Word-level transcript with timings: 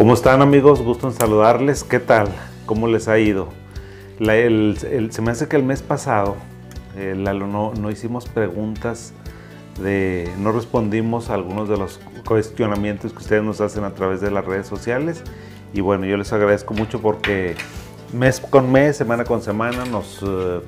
¿Cómo 0.00 0.14
están 0.14 0.40
amigos? 0.40 0.80
Gusto 0.80 1.08
en 1.08 1.12
saludarles. 1.12 1.84
¿Qué 1.84 2.00
tal? 2.00 2.28
¿Cómo 2.64 2.88
les 2.88 3.06
ha 3.06 3.18
ido? 3.18 3.48
se 4.18 5.20
me 5.20 5.30
hace 5.30 5.46
que 5.46 5.56
el 5.56 5.62
mes 5.62 5.82
pasado 5.82 6.36
no, 6.96 7.74
no, 7.74 7.90
hicimos 7.90 8.26
preguntas, 8.26 9.12
de, 9.78 10.32
no 10.38 10.52
respondimos 10.52 11.28
a 11.28 11.34
algunos 11.34 11.68
de 11.68 11.76
los 11.76 12.00
cuestionamientos 12.26 13.12
que 13.12 13.18
ustedes 13.18 13.42
nos 13.42 13.60
hacen 13.60 13.84
a 13.84 13.90
través 13.90 14.22
de 14.22 14.30
las 14.30 14.42
redes 14.42 14.66
sociales. 14.66 15.22
Y 15.74 15.82
bueno, 15.82 16.06
yo 16.06 16.16
les 16.16 16.32
agradezco 16.32 16.72
mucho 16.72 17.02
porque 17.02 17.54
mes 18.14 18.40
con 18.40 18.72
mes, 18.72 18.96
semana 18.96 19.24
con 19.24 19.42
semana, 19.42 19.84
nos 19.84 20.20
eh, 20.22 20.60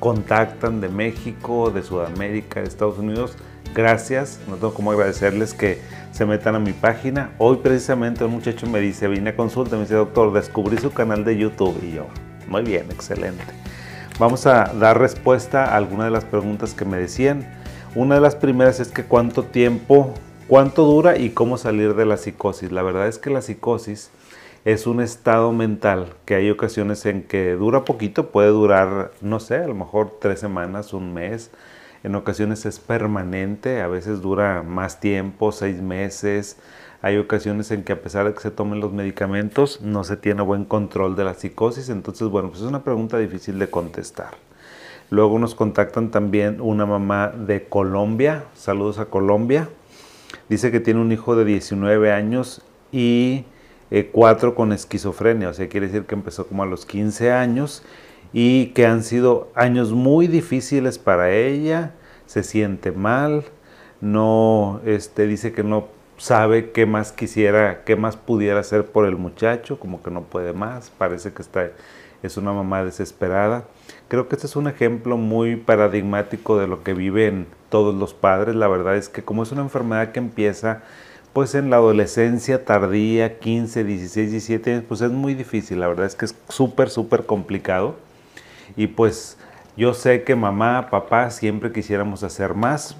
contactan 0.00 0.80
de 0.80 0.88
México, 0.88 1.70
de 1.70 1.84
Sudamérica, 1.84 2.60
de 2.60 2.66
Estados 2.66 2.98
Unidos. 2.98 3.36
Gracias, 3.72 4.40
no 4.48 4.56
tengo 4.56 4.74
cómo 4.74 4.90
agradecerles 4.90 5.54
que 5.54 5.78
se 6.10 6.26
metan 6.26 6.54
a 6.54 6.58
mi 6.58 6.72
página. 6.72 7.32
Hoy 7.38 7.58
precisamente 7.62 8.24
un 8.24 8.32
muchacho 8.32 8.66
me 8.66 8.80
dice, 8.80 9.08
vine 9.08 9.30
a 9.30 9.36
consulta, 9.36 9.76
me 9.76 9.82
dice, 9.82 9.94
doctor, 9.94 10.32
descubrí 10.32 10.78
su 10.78 10.92
canal 10.92 11.24
de 11.24 11.36
YouTube. 11.36 11.78
Y 11.82 11.92
yo, 11.92 12.06
muy 12.48 12.62
bien, 12.62 12.86
excelente. 12.90 13.44
Vamos 14.18 14.46
a 14.46 14.64
dar 14.74 14.98
respuesta 14.98 15.64
a 15.64 15.76
algunas 15.76 16.06
de 16.06 16.10
las 16.10 16.24
preguntas 16.24 16.74
que 16.74 16.84
me 16.84 16.98
decían. 16.98 17.46
Una 17.94 18.16
de 18.16 18.20
las 18.20 18.36
primeras 18.36 18.78
es 18.80 18.88
que 18.88 19.04
cuánto 19.04 19.44
tiempo, 19.44 20.12
cuánto 20.46 20.84
dura 20.84 21.16
y 21.16 21.30
cómo 21.30 21.56
salir 21.56 21.94
de 21.94 22.06
la 22.06 22.16
psicosis. 22.16 22.70
La 22.70 22.82
verdad 22.82 23.08
es 23.08 23.18
que 23.18 23.30
la 23.30 23.40
psicosis 23.40 24.10
es 24.64 24.86
un 24.86 25.00
estado 25.00 25.52
mental 25.52 26.14
que 26.26 26.34
hay 26.34 26.50
ocasiones 26.50 27.06
en 27.06 27.22
que 27.22 27.52
dura 27.52 27.84
poquito, 27.84 28.30
puede 28.30 28.48
durar, 28.48 29.12
no 29.22 29.40
sé, 29.40 29.56
a 29.56 29.66
lo 29.66 29.74
mejor 29.74 30.18
tres 30.20 30.40
semanas, 30.40 30.92
un 30.92 31.14
mes. 31.14 31.50
En 32.02 32.14
ocasiones 32.14 32.64
es 32.64 32.78
permanente, 32.78 33.82
a 33.82 33.88
veces 33.88 34.22
dura 34.22 34.62
más 34.62 35.00
tiempo, 35.00 35.52
seis 35.52 35.82
meses. 35.82 36.56
Hay 37.02 37.18
ocasiones 37.18 37.70
en 37.70 37.84
que 37.84 37.92
a 37.92 38.00
pesar 38.00 38.26
de 38.26 38.34
que 38.34 38.40
se 38.40 38.50
tomen 38.50 38.80
los 38.80 38.92
medicamentos, 38.92 39.80
no 39.82 40.04
se 40.04 40.16
tiene 40.16 40.42
buen 40.42 40.64
control 40.64 41.16
de 41.16 41.24
la 41.24 41.34
psicosis. 41.34 41.88
Entonces, 41.88 42.28
bueno, 42.28 42.48
pues 42.48 42.62
es 42.62 42.66
una 42.66 42.84
pregunta 42.84 43.18
difícil 43.18 43.58
de 43.58 43.68
contestar. 43.68 44.34
Luego 45.10 45.38
nos 45.38 45.54
contactan 45.54 46.10
también 46.10 46.60
una 46.60 46.86
mamá 46.86 47.28
de 47.28 47.64
Colombia. 47.64 48.44
Saludos 48.54 48.98
a 48.98 49.06
Colombia. 49.06 49.68
Dice 50.48 50.70
que 50.70 50.80
tiene 50.80 51.00
un 51.00 51.12
hijo 51.12 51.36
de 51.36 51.44
19 51.44 52.12
años 52.12 52.62
y 52.92 53.44
eh, 53.90 54.08
cuatro 54.12 54.54
con 54.54 54.72
esquizofrenia, 54.72 55.48
o 55.48 55.52
sea, 55.52 55.68
quiere 55.68 55.88
decir 55.88 56.04
que 56.04 56.14
empezó 56.14 56.46
como 56.46 56.62
a 56.62 56.66
los 56.66 56.86
15 56.86 57.32
años 57.32 57.82
y 58.32 58.66
que 58.68 58.86
han 58.86 59.02
sido 59.02 59.50
años 59.54 59.92
muy 59.92 60.26
difíciles 60.26 60.98
para 60.98 61.32
ella, 61.32 61.92
se 62.26 62.42
siente 62.42 62.92
mal, 62.92 63.44
no, 64.00 64.80
este, 64.84 65.26
dice 65.26 65.52
que 65.52 65.62
no 65.62 65.88
sabe 66.16 66.70
qué 66.70 66.86
más 66.86 67.12
quisiera, 67.12 67.82
qué 67.84 67.96
más 67.96 68.16
pudiera 68.16 68.60
hacer 68.60 68.86
por 68.86 69.06
el 69.06 69.16
muchacho, 69.16 69.80
como 69.80 70.02
que 70.02 70.10
no 70.10 70.22
puede 70.22 70.52
más, 70.52 70.90
parece 70.90 71.32
que 71.32 71.42
está, 71.42 71.70
es 72.22 72.36
una 72.36 72.52
mamá 72.52 72.84
desesperada. 72.84 73.64
Creo 74.08 74.28
que 74.28 74.36
este 74.36 74.46
es 74.46 74.56
un 74.56 74.68
ejemplo 74.68 75.16
muy 75.16 75.56
paradigmático 75.56 76.58
de 76.58 76.66
lo 76.66 76.82
que 76.82 76.94
viven 76.94 77.46
todos 77.70 77.94
los 77.94 78.12
padres. 78.12 78.54
La 78.54 78.68
verdad 78.68 78.96
es 78.96 79.08
que 79.08 79.22
como 79.22 79.42
es 79.42 79.52
una 79.52 79.62
enfermedad 79.62 80.12
que 80.12 80.18
empieza 80.18 80.82
pues 81.32 81.54
en 81.54 81.70
la 81.70 81.76
adolescencia 81.76 82.64
tardía, 82.64 83.38
15, 83.38 83.84
16, 83.84 84.30
17 84.30 84.72
años, 84.72 84.84
pues 84.88 85.00
es 85.00 85.12
muy 85.12 85.34
difícil, 85.34 85.78
la 85.78 85.86
verdad 85.86 86.06
es 86.06 86.16
que 86.16 86.24
es 86.24 86.34
súper, 86.48 86.90
súper 86.90 87.24
complicado. 87.24 87.94
Y 88.76 88.88
pues 88.88 89.38
yo 89.76 89.94
sé 89.94 90.22
que 90.24 90.36
mamá, 90.36 90.88
papá, 90.90 91.30
siempre 91.30 91.72
quisiéramos 91.72 92.22
hacer 92.22 92.54
más. 92.54 92.96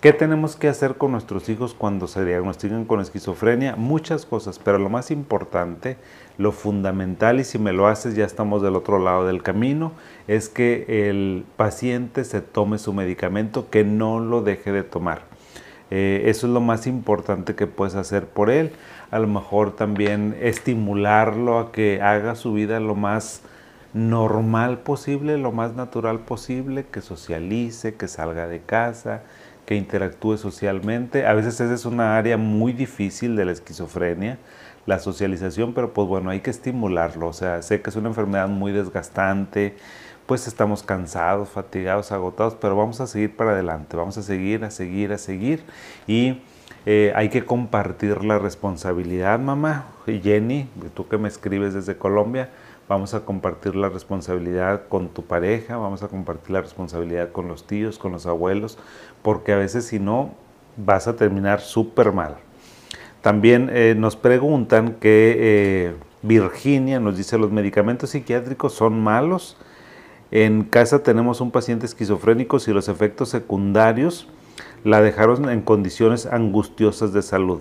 ¿Qué 0.00 0.14
tenemos 0.14 0.56
que 0.56 0.68
hacer 0.68 0.94
con 0.94 1.12
nuestros 1.12 1.50
hijos 1.50 1.74
cuando 1.74 2.06
se 2.06 2.24
diagnostican 2.24 2.86
con 2.86 3.00
esquizofrenia? 3.00 3.76
Muchas 3.76 4.24
cosas, 4.24 4.58
pero 4.58 4.78
lo 4.78 4.88
más 4.88 5.10
importante, 5.10 5.98
lo 6.38 6.52
fundamental, 6.52 7.38
y 7.38 7.44
si 7.44 7.58
me 7.58 7.74
lo 7.74 7.86
haces 7.86 8.16
ya 8.16 8.24
estamos 8.24 8.62
del 8.62 8.76
otro 8.76 8.98
lado 8.98 9.26
del 9.26 9.42
camino, 9.42 9.92
es 10.26 10.48
que 10.48 10.86
el 11.10 11.44
paciente 11.58 12.24
se 12.24 12.40
tome 12.40 12.78
su 12.78 12.94
medicamento, 12.94 13.68
que 13.68 13.84
no 13.84 14.20
lo 14.20 14.40
deje 14.40 14.72
de 14.72 14.84
tomar. 14.84 15.20
Eh, 15.90 16.22
eso 16.26 16.46
es 16.46 16.52
lo 16.54 16.62
más 16.62 16.86
importante 16.86 17.54
que 17.54 17.66
puedes 17.66 17.94
hacer 17.94 18.26
por 18.26 18.48
él. 18.48 18.72
A 19.10 19.18
lo 19.18 19.26
mejor 19.26 19.76
también 19.76 20.34
estimularlo 20.40 21.58
a 21.58 21.72
que 21.72 22.00
haga 22.00 22.36
su 22.36 22.54
vida 22.54 22.80
lo 22.80 22.94
más 22.94 23.42
normal 23.92 24.78
posible, 24.78 25.38
lo 25.38 25.52
más 25.52 25.74
natural 25.74 26.20
posible, 26.20 26.86
que 26.90 27.00
socialice, 27.00 27.94
que 27.94 28.08
salga 28.08 28.46
de 28.46 28.60
casa, 28.60 29.22
que 29.66 29.76
interactúe 29.76 30.36
socialmente. 30.36 31.26
A 31.26 31.34
veces 31.34 31.60
esa 31.60 31.74
es 31.74 31.84
una 31.84 32.16
área 32.16 32.36
muy 32.36 32.72
difícil 32.72 33.36
de 33.36 33.44
la 33.44 33.52
esquizofrenia, 33.52 34.38
la 34.86 34.98
socialización, 34.98 35.74
pero 35.74 35.92
pues 35.92 36.08
bueno, 36.08 36.30
hay 36.30 36.40
que 36.40 36.50
estimularlo. 36.50 37.28
O 37.28 37.32
sea, 37.32 37.62
sé 37.62 37.80
que 37.80 37.90
es 37.90 37.96
una 37.96 38.08
enfermedad 38.08 38.48
muy 38.48 38.72
desgastante, 38.72 39.76
pues 40.26 40.46
estamos 40.46 40.84
cansados, 40.84 41.48
fatigados, 41.48 42.12
agotados, 42.12 42.54
pero 42.60 42.76
vamos 42.76 43.00
a 43.00 43.08
seguir 43.08 43.34
para 43.34 43.50
adelante, 43.50 43.96
vamos 43.96 44.16
a 44.16 44.22
seguir, 44.22 44.64
a 44.64 44.70
seguir, 44.70 45.12
a 45.12 45.18
seguir 45.18 45.64
y 46.06 46.40
eh, 46.86 47.12
hay 47.16 47.28
que 47.28 47.44
compartir 47.44 48.24
la 48.24 48.38
responsabilidad, 48.38 49.38
mamá. 49.38 49.86
Jenny, 50.06 50.68
tú 50.94 51.06
que 51.08 51.18
me 51.18 51.28
escribes 51.28 51.74
desde 51.74 51.96
Colombia, 51.96 52.50
vamos 52.90 53.14
a 53.14 53.20
compartir 53.20 53.76
la 53.76 53.88
responsabilidad 53.88 54.88
con 54.88 55.10
tu 55.10 55.22
pareja, 55.22 55.76
vamos 55.76 56.02
a 56.02 56.08
compartir 56.08 56.50
la 56.50 56.60
responsabilidad 56.60 57.30
con 57.30 57.46
los 57.46 57.64
tíos, 57.64 58.00
con 58.00 58.10
los 58.10 58.26
abuelos, 58.26 58.78
porque 59.22 59.52
a 59.52 59.56
veces 59.56 59.86
si 59.86 60.00
no 60.00 60.32
vas 60.76 61.06
a 61.06 61.14
terminar 61.14 61.60
súper 61.60 62.10
mal. 62.10 62.38
También 63.22 63.70
eh, 63.72 63.94
nos 63.96 64.16
preguntan 64.16 64.94
que 64.94 65.36
eh, 65.38 65.94
Virginia 66.22 66.98
nos 66.98 67.16
dice 67.16 67.38
los 67.38 67.52
medicamentos 67.52 68.10
psiquiátricos 68.10 68.72
son 68.72 69.00
malos. 69.00 69.56
En 70.32 70.64
casa 70.64 71.04
tenemos 71.04 71.40
un 71.40 71.52
paciente 71.52 71.86
esquizofrénico 71.86 72.58
y 72.66 72.72
los 72.72 72.88
efectos 72.88 73.28
secundarios 73.28 74.26
la 74.82 75.00
dejaron 75.00 75.48
en 75.48 75.60
condiciones 75.60 76.26
angustiosas 76.26 77.12
de 77.12 77.22
salud. 77.22 77.60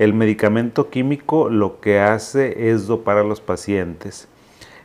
El 0.00 0.12
medicamento 0.12 0.90
químico 0.90 1.50
lo 1.50 1.80
que 1.80 2.00
hace 2.00 2.72
es 2.72 2.88
dopar 2.88 3.18
a 3.18 3.22
los 3.22 3.40
pacientes. 3.40 4.28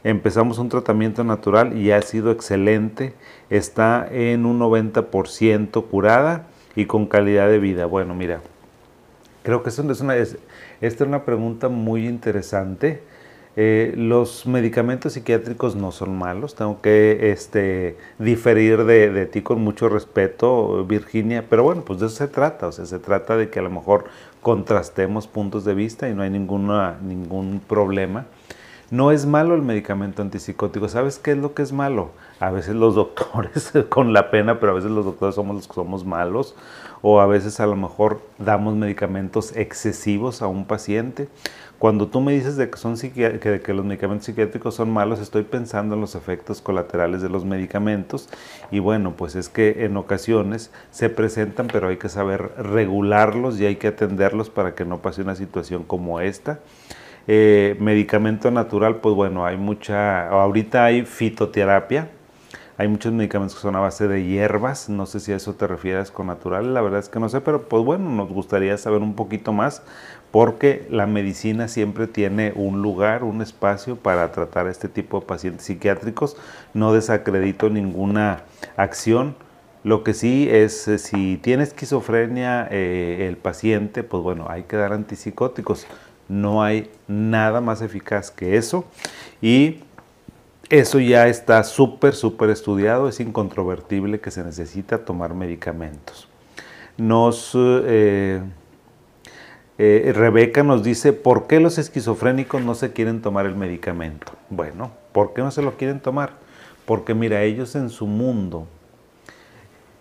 Empezamos 0.04 0.58
un 0.58 0.70
tratamiento 0.70 1.24
natural 1.24 1.78
y 1.78 1.92
ha 1.92 2.02
sido 2.02 2.32
excelente. 2.32 3.14
Está 3.50 4.08
en 4.12 4.46
un 4.46 4.60
90% 4.60 5.86
curada 5.88 6.48
y 6.76 6.86
con 6.86 7.06
calidad 7.06 7.48
de 7.50 7.60
vida. 7.60 7.86
Bueno, 7.86 8.16
mira, 8.16 8.42
creo 9.44 9.64
que 9.64 9.70
es 9.70 9.80
una, 9.80 10.16
esta 10.16 10.38
es 10.82 11.02
una 11.02 11.24
pregunta 11.26 11.70
muy 11.70 12.08
interesante 12.08 13.02
eh, 13.58 13.94
los 13.98 14.46
medicamentos 14.46 15.12
psiquiátricos 15.12 15.76
no 15.76 15.92
son 15.92 16.18
malos, 16.18 16.56
tengo 16.56 16.80
que 16.82 17.32
este, 17.32 17.98
diferir 18.18 18.86
de, 18.86 19.26
ti 19.26 19.42
con 19.42 19.62
mucho 19.62 19.90
respeto, 19.90 20.86
Virginia, 20.86 21.44
pero 21.50 21.64
bueno, 21.64 21.84
pues 21.84 22.00
de 22.00 22.06
eso 22.06 22.16
se 22.16 22.28
trata, 22.30 22.68
o 22.68 22.72
sea, 22.72 22.86
se 22.86 22.98
trata 22.98 23.36
de 23.36 23.50
que 23.50 23.60
a 23.60 23.62
lo 23.62 23.70
mejor 23.70 24.06
contrastemos 24.42 25.28
puntos 25.28 25.66
de 25.66 25.74
vista 25.74 26.08
y 26.08 26.14
no 26.14 26.24
hay 26.24 26.30
ninguna, 26.30 26.98
ningún 27.02 27.62
problema. 27.68 28.26
No 28.92 29.12
es 29.12 29.26
malo 29.26 29.56
el 29.56 29.64
medicamento 29.64 30.22
antipsicótico, 30.22 30.88
¿sabes 30.88 31.18
qué 31.18 31.32
es 31.32 31.38
lo 31.38 31.56
que 31.56 31.64
es 31.64 31.72
malo? 31.72 32.12
A 32.40 32.52
veces 32.52 32.76
los 32.76 32.94
doctores, 33.02 33.72
con 33.90 34.14
la 34.14 34.30
pena, 34.30 34.60
pero 34.60 34.74
a 34.74 34.76
veces 34.76 34.92
los 34.92 35.06
doctores 35.06 35.34
somos 35.34 35.56
los 35.56 35.68
que 35.68 35.74
somos 35.74 36.06
malos, 36.06 36.56
o 37.02 37.20
a 37.20 37.26
veces 37.26 37.60
a 37.60 37.66
lo 37.66 37.76
mejor 37.76 38.22
damos 38.38 38.76
medicamentos 38.76 39.56
excesivos 39.56 40.44
a 40.44 40.48
un 40.48 40.66
paciente 40.66 41.30
cuando 41.82 42.10
tú 42.10 42.22
me 42.22 42.32
dices 42.32 42.58
de 42.58 42.70
que, 42.70 42.78
son 42.78 42.96
que, 42.96 43.74
los 43.74 43.84
medicamentos 43.84 44.28
psiquiátricos 44.28 44.76
son 44.76 44.92
malos, 44.92 45.20
estoy 45.20 45.42
pensando 45.42 45.96
en 45.96 46.02
los 46.02 46.14
efectos 46.14 46.62
colaterales 46.62 47.24
de 47.24 47.30
los 47.30 47.44
medicamentos 47.44 48.30
y 48.70 48.78
bueno, 48.78 49.16
pues 49.18 49.34
es 49.36 49.50
que 49.50 49.84
en 49.84 49.98
ocasiones 49.98 50.70
se 50.92 51.10
presentan, 51.10 51.66
pero 51.74 51.88
hay 51.88 51.98
que 51.98 52.08
saber 52.08 52.52
regularlos 52.60 53.60
y 53.60 53.66
hay 53.66 53.78
que 53.78 53.88
atenderlos 53.88 54.52
para 54.52 54.76
que 54.76 54.86
no 54.86 55.00
pase 55.00 55.24
una 55.24 55.34
situación 55.34 55.82
como 55.82 56.22
esta. 56.22 56.60
Eh, 57.28 57.76
medicamento 57.80 58.50
natural, 58.52 58.98
pues 58.98 59.16
bueno, 59.16 59.46
hay 59.46 59.58
mucha, 59.58 60.28
ahorita 60.28 60.86
hay 60.86 61.06
fitoterapia, 61.06 62.10
hay 62.78 62.88
muchos 62.88 63.14
medicamentos 63.14 63.56
que 63.56 63.62
son 63.62 63.76
a 63.76 63.80
base 63.80 64.08
de 64.08 64.26
hierbas, 64.26 64.90
no 64.90 65.06
sé 65.06 65.20
si 65.20 65.32
a 65.32 65.36
eso 65.36 65.54
te 65.54 65.68
refieres 65.68 66.10
con 66.10 66.28
natural, 66.28 66.74
la 66.74 66.82
verdad 66.82 67.00
es 67.00 67.10
que 67.10 67.20
no 67.20 67.30
sé, 67.30 67.40
pero 67.42 67.64
pues 67.70 67.84
bueno, 67.84 68.10
nos 68.10 68.30
gustaría 68.30 68.76
saber 68.78 69.02
un 69.02 69.16
poquito 69.16 69.54
más 69.54 69.84
porque 70.32 70.88
la 70.90 71.06
medicina 71.08 71.68
siempre 71.68 72.08
tiene 72.08 72.54
un 72.56 72.82
lugar, 72.82 73.24
un 73.24 73.42
espacio 73.42 73.98
para 73.98 74.32
tratar 74.32 74.68
este 74.68 74.88
tipo 74.88 75.20
de 75.20 75.26
pacientes 75.26 75.66
psiquiátricos. 75.66 76.38
No 76.74 76.94
desacredito 76.94 77.70
ninguna 77.70 78.44
acción. 78.78 79.36
Lo 79.84 80.04
que 80.04 80.14
sí 80.14 80.48
es, 80.50 80.88
eh, 80.88 81.00
si 81.00 81.38
tiene 81.38 81.64
esquizofrenia 81.64 82.68
eh, 82.72 83.28
el 83.28 83.36
paciente, 83.36 84.04
pues 84.04 84.24
bueno, 84.24 84.48
hay 84.50 84.64
que 84.64 84.78
dar 84.78 84.94
antipsicóticos. 84.94 85.86
No 86.32 86.64
hay 86.64 86.90
nada 87.08 87.60
más 87.62 87.82
eficaz 87.82 88.32
que 88.32 88.56
eso. 88.56 88.86
Y 89.42 89.80
eso 90.70 91.00
ya 91.00 91.28
está 91.28 91.64
súper, 91.64 92.16
súper 92.16 92.50
estudiado. 92.50 93.08
Es 93.10 93.20
incontrovertible 93.20 94.20
que 94.20 94.32
se 94.32 94.44
necesita 94.44 95.00
tomar 95.00 95.34
medicamentos. 95.34 96.28
Nos... 96.98 97.52
Eh, 97.56 98.42
Eh, 99.84 100.12
Rebeca 100.14 100.62
nos 100.62 100.84
dice, 100.84 101.12
¿por 101.12 101.48
qué 101.48 101.60
los 101.60 101.80
esquizofrénicos 101.80 102.62
no 102.62 102.76
se 102.76 102.92
quieren 102.92 103.20
tomar 103.20 103.48
el 103.48 103.56
medicamento? 103.56 104.32
Bueno, 104.50 104.92
¿por 105.12 105.34
qué 105.34 105.42
no 105.42 105.50
se 105.50 105.64
lo 105.64 105.72
quieren 105.76 106.00
tomar? 106.00 106.34
Porque 106.86 107.16
mira, 107.16 107.42
ellos 107.42 107.74
en 107.76 107.90
su 107.90 108.06
mundo 108.06 108.68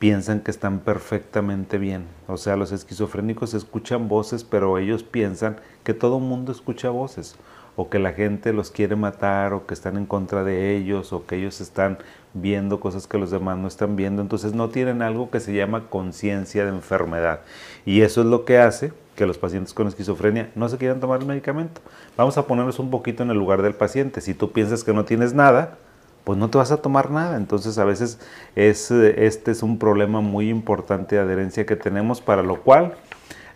piensan 0.01 0.41
que 0.41 0.51
están 0.51 0.81
perfectamente 0.81 1.79
bien. 1.79 2.07
O 2.27 2.39
sea, 2.39 2.57
los 2.57 2.73
esquizofrénicos 2.73 3.53
escuchan 3.53 4.09
voces, 4.09 4.43
pero 4.43 4.79
ellos 4.79 5.05
piensan 5.05 5.57
que 5.85 5.95
todo 5.95 6.19
mundo 6.19 6.51
escucha 6.51 6.89
voces, 6.89 7.37
o 7.77 7.91
que 7.91 7.99
la 7.99 8.13
gente 8.13 8.55
los 8.55 8.71
quiere 8.71 8.97
matar, 8.97 9.53
o 9.53 9.67
que 9.67 9.75
están 9.75 9.99
en 9.99 10.07
contra 10.07 10.43
de 10.43 10.75
ellos, 10.75 11.13
o 11.13 11.27
que 11.27 11.37
ellos 11.37 11.61
están 11.61 11.99
viendo 12.33 12.81
cosas 12.81 13.07
que 13.07 13.19
los 13.19 13.31
demás 13.31 13.59
no 13.59 13.69
están 13.69 13.95
viendo. 13.95 14.23
Entonces 14.23 14.55
no 14.55 14.71
tienen 14.71 15.03
algo 15.03 15.31
que 15.31 15.39
se 15.39 15.53
llama 15.53 15.91
conciencia 15.91 16.65
de 16.65 16.71
enfermedad. 16.71 17.41
Y 17.85 18.01
eso 18.01 18.23
es 18.23 18.27
lo 18.27 18.47
que 18.47 18.59
hace 18.59 18.95
que 19.17 19.27
los 19.27 19.37
pacientes 19.37 19.75
con 19.75 19.87
esquizofrenia 19.87 20.51
no 20.55 20.71
se 20.71 20.79
quieran 20.79 21.01
tomar 21.01 21.21
el 21.21 21.27
medicamento. 21.27 21.83
Vamos 22.17 22.39
a 22.39 22.47
ponernos 22.47 22.79
un 22.79 22.91
poquito 22.91 23.23
en 23.23 23.31
el 23.31 23.37
lugar 23.37 23.61
del 23.61 23.75
paciente. 23.75 24.23
Si 24.23 24.33
tú 24.33 24.51
piensas 24.51 24.83
que 24.83 24.95
no 24.95 25.05
tienes 25.05 25.35
nada, 25.35 25.77
pues 26.25 26.39
no 26.39 26.51
te 26.51 26.59
vas 26.59 26.73
a 26.73 26.83
tomar 26.83 27.11
nada. 27.11 27.37
Entonces 27.37 27.79
a 27.79 27.85
veces 27.85 28.19
es, 28.57 28.91
este 28.91 29.51
es 29.51 29.63
un 29.63 29.79
problema 29.79 30.21
muy 30.21 30.49
importante 30.49 31.17
de 31.17 31.23
adherencia 31.23 31.67
que 31.67 31.77
tenemos, 31.77 32.21
para 32.21 32.43
lo 32.43 32.61
cual 32.61 32.95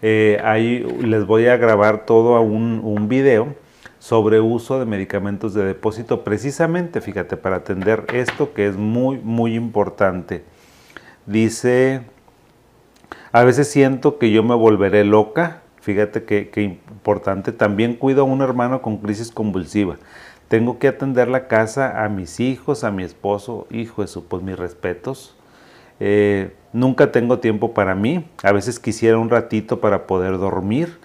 eh, 0.03 0.41
ahí 0.45 0.81
les 1.01 1.27
voy 1.27 1.47
a 1.47 1.57
grabar 1.57 2.05
todo 2.07 2.37
a 2.37 2.41
un, 2.41 2.81
un 2.83 3.09
video 3.09 3.55
sobre 3.99 4.39
uso 4.39 4.79
de 4.79 4.85
medicamentos 4.85 5.55
de 5.55 5.65
depósito, 5.65 6.25
precisamente, 6.25 7.01
fíjate, 7.01 7.39
para 7.39 7.57
atender 7.57 8.05
esto 8.13 8.53
que 8.53 8.67
es 8.67 8.77
muy, 8.77 9.17
muy 9.17 9.55
importante. 9.55 10.45
Dice, 11.25 12.03
a 13.33 13.45
veces 13.45 13.71
siento 13.71 14.19
que 14.19 14.31
yo 14.31 14.43
me 14.43 14.55
volveré 14.55 15.05
loca, 15.05 15.63
fíjate 15.81 16.25
qué 16.25 16.79
importante, 16.91 17.53
también 17.53 17.95
cuido 17.95 18.23
a 18.23 18.25
un 18.25 18.43
hermano 18.43 18.83
con 18.83 18.99
crisis 18.99 19.31
convulsiva. 19.31 19.97
Tengo 20.49 20.79
que 20.79 20.89
atender 20.89 21.29
la 21.29 21.49
casa 21.49 22.05
a 22.05 22.09
mis 22.09 22.41
hijos, 22.41 22.85
a 22.85 22.91
mi 22.91 23.03
esposo, 23.03 23.67
hijo, 23.71 24.03
eso, 24.03 24.25
pues 24.25 24.43
mis 24.43 24.59
respetos. 24.59 25.37
Eh, 26.01 26.55
nunca 26.73 27.13
tengo 27.13 27.39
tiempo 27.39 27.73
para 27.73 27.95
mí, 27.95 28.29
a 28.43 28.53
veces 28.53 28.79
quisiera 28.79 29.19
un 29.19 29.31
ratito 29.31 29.81
para 29.81 30.07
poder 30.07 30.39
dormir. 30.39 30.99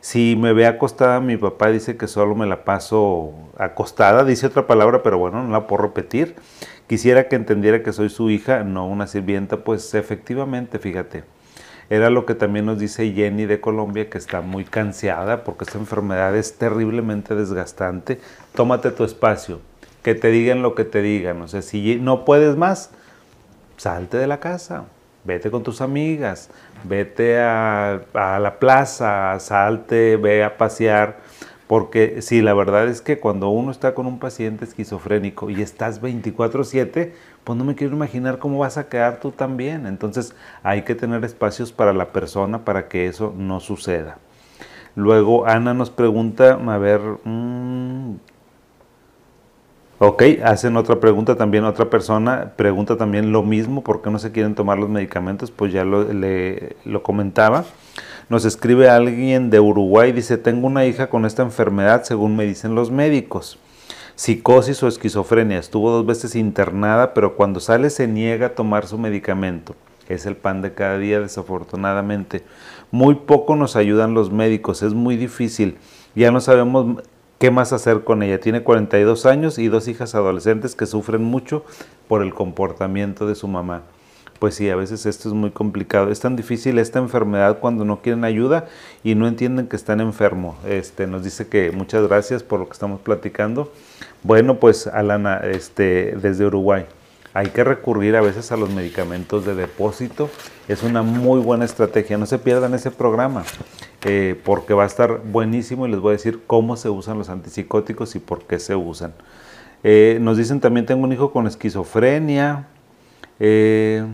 Si 0.00 0.36
me 0.36 0.52
ve 0.52 0.66
acostada, 0.66 1.20
mi 1.20 1.36
papá 1.36 1.68
dice 1.68 1.96
que 1.96 2.08
solo 2.08 2.34
me 2.34 2.46
la 2.46 2.64
paso 2.64 3.32
acostada, 3.56 4.24
dice 4.24 4.46
otra 4.48 4.66
palabra, 4.66 5.02
pero 5.02 5.16
bueno, 5.16 5.42
no 5.44 5.52
la 5.52 5.66
puedo 5.68 5.82
repetir. 5.82 6.34
Quisiera 6.88 7.28
que 7.28 7.36
entendiera 7.36 7.82
que 7.82 7.92
soy 7.92 8.10
su 8.10 8.28
hija, 8.28 8.64
no 8.64 8.86
una 8.86 9.06
sirvienta, 9.06 9.58
pues 9.58 9.94
efectivamente, 9.94 10.78
fíjate. 10.78 11.24
Era 11.92 12.08
lo 12.08 12.24
que 12.24 12.34
también 12.34 12.64
nos 12.64 12.78
dice 12.78 13.12
Jenny 13.12 13.44
de 13.44 13.60
Colombia, 13.60 14.08
que 14.08 14.16
está 14.16 14.40
muy 14.40 14.64
cansada 14.64 15.44
porque 15.44 15.64
esta 15.64 15.76
enfermedad 15.76 16.34
es 16.34 16.56
terriblemente 16.56 17.34
desgastante. 17.34 18.18
Tómate 18.54 18.92
tu 18.92 19.04
espacio, 19.04 19.60
que 20.02 20.14
te 20.14 20.28
digan 20.28 20.62
lo 20.62 20.74
que 20.74 20.86
te 20.86 21.02
digan. 21.02 21.42
O 21.42 21.48
sea, 21.48 21.60
si 21.60 21.96
no 21.96 22.24
puedes 22.24 22.56
más, 22.56 22.92
salte 23.76 24.16
de 24.16 24.26
la 24.26 24.40
casa, 24.40 24.86
vete 25.24 25.50
con 25.50 25.62
tus 25.62 25.82
amigas, 25.82 26.48
vete 26.84 27.38
a, 27.38 28.00
a 28.14 28.38
la 28.38 28.58
plaza, 28.58 29.38
salte, 29.38 30.16
ve 30.16 30.44
a 30.44 30.56
pasear 30.56 31.18
porque 31.72 32.20
sí, 32.20 32.42
la 32.42 32.52
verdad 32.52 32.86
es 32.86 33.00
que 33.00 33.18
cuando 33.18 33.48
uno 33.48 33.70
está 33.70 33.94
con 33.94 34.04
un 34.04 34.18
paciente 34.18 34.66
esquizofrénico 34.66 35.48
y 35.48 35.62
estás 35.62 36.02
24/7, 36.02 37.14
pues 37.44 37.58
no 37.58 37.64
me 37.64 37.74
quiero 37.74 37.94
imaginar 37.94 38.38
cómo 38.38 38.58
vas 38.58 38.76
a 38.76 38.90
quedar 38.90 39.20
tú 39.20 39.30
también. 39.30 39.86
Entonces 39.86 40.34
hay 40.62 40.82
que 40.82 40.94
tener 40.94 41.24
espacios 41.24 41.72
para 41.72 41.94
la 41.94 42.12
persona 42.12 42.66
para 42.66 42.88
que 42.88 43.06
eso 43.06 43.32
no 43.38 43.58
suceda. 43.58 44.18
Luego 44.96 45.46
Ana 45.46 45.72
nos 45.72 45.88
pregunta, 45.88 46.60
a 46.62 46.76
ver, 46.76 47.00
mmm, 47.24 48.16
ok, 49.98 50.22
hacen 50.44 50.76
otra 50.76 51.00
pregunta 51.00 51.36
también, 51.36 51.64
otra 51.64 51.88
persona 51.88 52.52
pregunta 52.54 52.98
también 52.98 53.32
lo 53.32 53.42
mismo, 53.42 53.82
¿por 53.82 54.02
qué 54.02 54.10
no 54.10 54.18
se 54.18 54.30
quieren 54.30 54.54
tomar 54.54 54.76
los 54.78 54.90
medicamentos? 54.90 55.50
Pues 55.50 55.72
ya 55.72 55.86
lo, 55.86 56.04
le, 56.12 56.76
lo 56.84 57.02
comentaba. 57.02 57.64
Nos 58.32 58.46
escribe 58.46 58.88
alguien 58.88 59.50
de 59.50 59.60
Uruguay, 59.60 60.10
dice, 60.10 60.38
tengo 60.38 60.66
una 60.66 60.86
hija 60.86 61.10
con 61.10 61.26
esta 61.26 61.42
enfermedad 61.42 62.04
según 62.04 62.34
me 62.34 62.46
dicen 62.46 62.74
los 62.74 62.90
médicos. 62.90 63.58
Psicosis 64.14 64.82
o 64.82 64.88
esquizofrenia. 64.88 65.58
Estuvo 65.58 65.90
dos 65.90 66.06
veces 66.06 66.34
internada, 66.34 67.12
pero 67.12 67.36
cuando 67.36 67.60
sale 67.60 67.90
se 67.90 68.08
niega 68.08 68.46
a 68.46 68.54
tomar 68.54 68.86
su 68.86 68.96
medicamento. 68.96 69.74
Es 70.08 70.24
el 70.24 70.34
pan 70.34 70.62
de 70.62 70.72
cada 70.72 70.96
día, 70.96 71.20
desafortunadamente. 71.20 72.42
Muy 72.90 73.16
poco 73.16 73.54
nos 73.54 73.76
ayudan 73.76 74.14
los 74.14 74.32
médicos, 74.32 74.82
es 74.82 74.94
muy 74.94 75.18
difícil. 75.18 75.76
Ya 76.14 76.30
no 76.30 76.40
sabemos 76.40 77.02
qué 77.38 77.50
más 77.50 77.74
hacer 77.74 78.02
con 78.02 78.22
ella. 78.22 78.40
Tiene 78.40 78.62
42 78.62 79.26
años 79.26 79.58
y 79.58 79.68
dos 79.68 79.88
hijas 79.88 80.14
adolescentes 80.14 80.74
que 80.74 80.86
sufren 80.86 81.22
mucho 81.22 81.66
por 82.08 82.22
el 82.22 82.32
comportamiento 82.32 83.26
de 83.26 83.34
su 83.34 83.46
mamá 83.46 83.82
pues 84.42 84.56
sí, 84.56 84.68
a 84.70 84.74
veces 84.74 85.06
esto 85.06 85.28
es 85.28 85.36
muy 85.36 85.52
complicado. 85.52 86.10
Es 86.10 86.18
tan 86.18 86.34
difícil 86.34 86.80
esta 86.80 86.98
enfermedad 86.98 87.60
cuando 87.60 87.84
no 87.84 88.02
quieren 88.02 88.24
ayuda 88.24 88.66
y 89.04 89.14
no 89.14 89.28
entienden 89.28 89.68
que 89.68 89.76
están 89.76 90.00
enfermos. 90.00 90.56
Este, 90.66 91.06
nos 91.06 91.22
dice 91.22 91.46
que 91.46 91.70
muchas 91.70 92.08
gracias 92.08 92.42
por 92.42 92.58
lo 92.58 92.66
que 92.66 92.72
estamos 92.72 93.00
platicando. 93.00 93.72
Bueno, 94.24 94.58
pues 94.58 94.88
Alana, 94.88 95.36
este, 95.44 96.16
desde 96.20 96.44
Uruguay, 96.44 96.86
hay 97.34 97.50
que 97.50 97.62
recurrir 97.62 98.16
a 98.16 98.20
veces 98.20 98.50
a 98.50 98.56
los 98.56 98.68
medicamentos 98.70 99.46
de 99.46 99.54
depósito. 99.54 100.28
Es 100.66 100.82
una 100.82 101.04
muy 101.04 101.40
buena 101.40 101.64
estrategia. 101.64 102.18
No 102.18 102.26
se 102.26 102.40
pierdan 102.40 102.74
ese 102.74 102.90
programa 102.90 103.44
eh, 104.04 104.34
porque 104.44 104.74
va 104.74 104.82
a 104.82 104.86
estar 104.86 105.22
buenísimo 105.22 105.86
y 105.86 105.90
les 105.92 106.00
voy 106.00 106.08
a 106.08 106.12
decir 106.14 106.40
cómo 106.48 106.76
se 106.76 106.88
usan 106.88 107.16
los 107.16 107.28
antipsicóticos 107.28 108.16
y 108.16 108.18
por 108.18 108.42
qué 108.42 108.58
se 108.58 108.74
usan. 108.74 109.14
Eh, 109.84 110.18
nos 110.20 110.36
dicen 110.36 110.58
también 110.58 110.84
tengo 110.84 111.04
un 111.04 111.12
hijo 111.12 111.30
con 111.30 111.46
esquizofrenia. 111.46 112.66
Eh, 113.38 114.04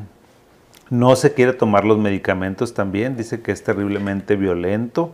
no 0.90 1.16
se 1.16 1.34
quiere 1.34 1.52
tomar 1.52 1.84
los 1.84 1.98
medicamentos 1.98 2.74
también, 2.74 3.16
dice 3.16 3.40
que 3.42 3.52
es 3.52 3.62
terriblemente 3.62 4.36
violento. 4.36 5.12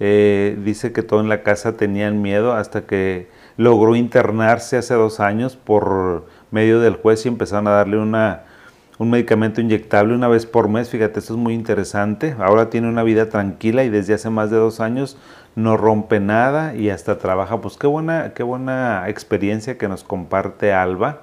Eh, 0.00 0.58
dice 0.64 0.92
que 0.92 1.02
todo 1.02 1.20
en 1.20 1.28
la 1.28 1.42
casa 1.42 1.76
tenían 1.76 2.20
miedo 2.20 2.52
hasta 2.52 2.82
que 2.82 3.28
logró 3.56 3.94
internarse 3.94 4.76
hace 4.76 4.94
dos 4.94 5.20
años 5.20 5.56
por 5.56 6.26
medio 6.50 6.80
del 6.80 6.96
juez 6.96 7.24
y 7.24 7.28
empezaron 7.28 7.68
a 7.68 7.72
darle 7.72 7.98
una, 7.98 8.42
un 8.98 9.10
medicamento 9.10 9.60
inyectable 9.60 10.14
una 10.14 10.28
vez 10.28 10.46
por 10.46 10.68
mes. 10.68 10.90
Fíjate, 10.90 11.20
esto 11.20 11.34
es 11.34 11.38
muy 11.38 11.54
interesante. 11.54 12.34
Ahora 12.38 12.70
tiene 12.70 12.88
una 12.88 13.02
vida 13.04 13.28
tranquila 13.28 13.84
y 13.84 13.88
desde 13.88 14.14
hace 14.14 14.30
más 14.30 14.50
de 14.50 14.56
dos 14.56 14.80
años 14.80 15.16
no 15.54 15.76
rompe 15.76 16.20
nada 16.20 16.74
y 16.74 16.90
hasta 16.90 17.18
trabaja. 17.18 17.60
Pues 17.60 17.76
qué 17.76 17.86
buena, 17.86 18.34
qué 18.34 18.42
buena 18.42 19.08
experiencia 19.08 19.78
que 19.78 19.88
nos 19.88 20.02
comparte 20.02 20.72
Alba. 20.72 21.22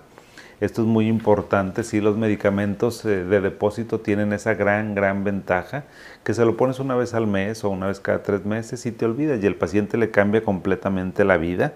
Esto 0.62 0.84
es 0.84 0.88
muy 0.88 1.08
importante, 1.08 1.84
si 1.84 2.02
los 2.02 2.18
medicamentos 2.18 3.04
eh, 3.04 3.24
de 3.24 3.42
depósito 3.42 4.00
tienen 4.00 4.32
esa 4.32 4.54
gran, 4.54 4.94
gran 4.94 5.24
ventaja, 5.24 5.86
que 6.24 6.36
se 6.36 6.46
lo 6.46 6.56
pones 6.56 6.80
una 6.80 6.96
vez 6.96 7.16
al 7.16 7.26
mes 7.26 7.64
o 7.64 7.72
una 7.72 7.88
vez 7.88 8.00
cada 8.00 8.22
tres 8.22 8.46
meses 8.46 8.86
y 8.86 8.92
te 8.92 9.06
olvidas 9.06 9.42
y 9.42 9.48
el 9.48 9.56
paciente 9.56 9.98
le 9.98 10.12
cambia 10.12 10.44
completamente 10.44 11.26
la 11.26 11.38
vida. 11.38 11.74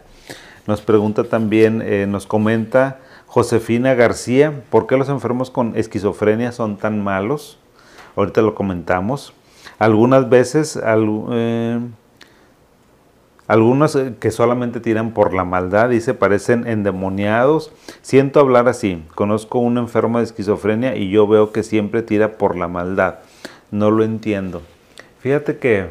Nos 0.67 0.81
pregunta 0.81 1.23
también, 1.23 1.81
eh, 1.83 2.05
nos 2.07 2.27
comenta 2.27 2.99
Josefina 3.25 3.95
García, 3.95 4.53
¿por 4.69 4.85
qué 4.85 4.97
los 4.97 5.09
enfermos 5.09 5.49
con 5.49 5.75
esquizofrenia 5.75 6.51
son 6.51 6.77
tan 6.77 7.03
malos? 7.03 7.57
Ahorita 8.15 8.43
lo 8.43 8.53
comentamos. 8.53 9.33
Algunas 9.79 10.29
veces... 10.29 10.79
Eh, 10.83 11.79
algunos 13.47 13.95
eh, 13.95 14.15
que 14.19 14.31
solamente 14.31 14.79
tiran 14.79 15.11
por 15.11 15.33
la 15.33 15.43
maldad, 15.43 15.89
dice, 15.89 16.13
parecen 16.13 16.65
endemoniados. 16.65 17.71
Siento 18.01 18.39
hablar 18.39 18.67
así. 18.67 19.03
Conozco 19.13 19.59
un 19.59 19.77
enfermo 19.77 20.17
de 20.17 20.23
esquizofrenia 20.23 20.95
y 20.95 21.09
yo 21.09 21.27
veo 21.27 21.51
que 21.51 21.63
siempre 21.63 22.01
tira 22.01 22.37
por 22.37 22.57
la 22.57 22.67
maldad. 22.67 23.19
No 23.71 23.91
lo 23.91 24.03
entiendo. 24.03 24.61
Fíjate 25.19 25.57
que 25.57 25.89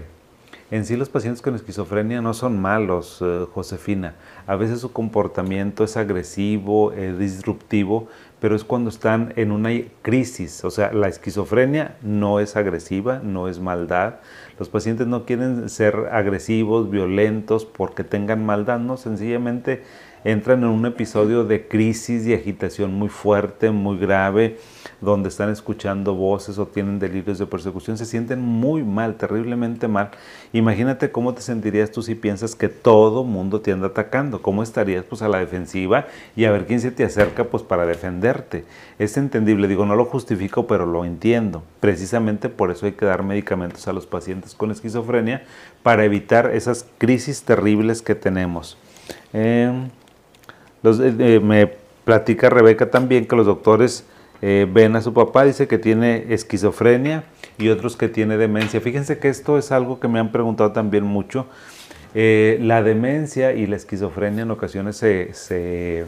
en 0.71 0.85
sí 0.85 0.97
los 0.97 1.09
pacientes 1.09 1.43
con 1.43 1.55
esquizofrenia 1.55 2.21
no 2.21 2.35
son 2.35 2.61
malos, 2.61 3.19
eh, 3.21 3.47
Josefina. 3.55 4.15
A 4.47 4.57
veces 4.57 4.81
su 4.81 4.93
comportamiento 4.93 5.85
es 5.85 5.97
agresivo, 5.97 6.93
es 6.93 7.19
disruptivo, 7.19 8.09
pero 8.45 8.57
es 8.57 8.65
cuando 8.65 8.91
están 8.91 9.33
en 9.37 9.53
una 9.53 9.71
crisis. 10.03 10.67
O 10.67 10.71
sea, 10.71 10.93
la 10.93 11.09
esquizofrenia 11.09 11.97
no 12.03 12.41
es 12.41 12.57
agresiva, 12.57 13.19
no 13.25 13.49
es 13.49 13.59
maldad. 13.59 14.17
Los 14.59 14.69
pacientes 14.69 15.07
no 15.07 15.25
quieren 15.25 15.71
ser 15.71 16.11
agresivos, 16.13 16.91
violentos, 16.91 17.65
porque 17.65 18.05
tengan 18.05 18.45
maldad, 18.45 18.81
no, 18.81 18.99
sencillamente 18.99 19.83
entran 20.25 20.61
en 20.61 20.71
un 20.71 20.87
episodio 20.87 21.45
de 21.45 21.69
crisis 21.69 22.27
y 22.27 22.33
agitación 22.35 22.95
muy 22.95 23.11
fuerte, 23.11 23.71
muy 23.71 23.99
grave, 23.99 24.59
donde 25.01 25.29
están 25.29 25.51
escuchando 25.51 26.15
voces 26.15 26.59
o 26.59 26.67
tienen 26.67 26.99
delirios 26.99 27.39
de 27.39 27.47
persecución, 27.47 27.99
se 27.99 28.07
sienten 28.07 28.41
muy 28.41 28.83
mal, 28.83 29.17
terriblemente 29.17 29.87
mal. 29.87 30.11
Imagínate 30.53 31.13
cómo 31.13 31.35
te 31.35 31.43
sentirías 31.43 31.91
tú 31.91 32.03
si 32.03 32.15
piensas 32.15 32.55
que 32.55 32.71
todo 32.71 33.23
mundo 33.23 33.61
te 33.61 33.73
anda 33.73 33.89
atacando, 33.89 34.41
cómo 34.41 34.63
estarías 34.63 35.05
pues 35.05 35.21
a 35.21 35.29
la 35.29 35.39
defensiva 35.39 36.07
y 36.35 36.47
a 36.47 36.51
ver 36.51 36.67
quién 36.67 36.81
se 36.81 36.91
te 36.91 37.05
acerca 37.05 37.45
pues 37.45 37.63
para 37.63 37.85
defenderte. 37.85 38.65
Es 38.99 39.17
entendible, 39.19 39.69
digo, 39.69 39.85
no 39.85 39.95
lo 39.95 40.07
justifico, 40.07 40.67
pero 40.67 40.87
lo 40.87 41.05
entiendo. 41.05 41.63
Precisamente 41.81 42.49
por 42.49 42.71
eso 42.71 42.87
hay 42.87 42.93
que 42.93 43.05
dar 43.05 43.23
medicamentos 43.23 43.87
a 43.89 43.93
los 43.93 44.07
pacientes 44.07 44.55
con 44.55 44.71
esquizofrenia 44.71 45.45
para 45.83 46.05
evitar 46.05 46.51
esas 46.55 46.87
crisis 46.97 47.43
terribles 47.43 48.01
que 48.01 48.15
tenemos. 48.15 48.79
Em, 49.33 49.91
eh, 50.85 51.15
eh, 51.19 51.41
me 51.41 51.73
platica 52.05 52.51
Rebeca 52.51 52.91
también 52.91 53.27
que 53.27 53.37
los 53.37 53.47
doctores 53.47 54.05
eh, 54.43 54.67
ven 54.71 54.95
a 54.97 55.01
su 55.01 55.15
papá, 55.15 55.45
dice 55.45 55.67
que 55.67 55.79
tiene 55.79 56.27
esquizofrenia 56.29 57.25
y 57.57 57.69
otros 57.69 57.97
que 57.97 58.09
tiene 58.09 58.37
demencia. 58.37 58.81
Fíjense 58.81 59.19
que 59.19 59.29
esto 59.29 59.57
es 59.57 59.73
algo 59.73 59.99
que 59.99 60.09
me 60.09 60.19
han 60.19 60.31
preguntado 60.31 60.73
también 60.73 61.05
mucho. 61.05 61.47
la 62.15 62.83
demencia 62.83 63.53
y 63.53 63.67
la 63.67 63.77
esquizofrenia 63.77 64.43
en 64.43 64.51
ocasiones 64.51 64.97
se, 64.97 65.33
se 65.35 66.05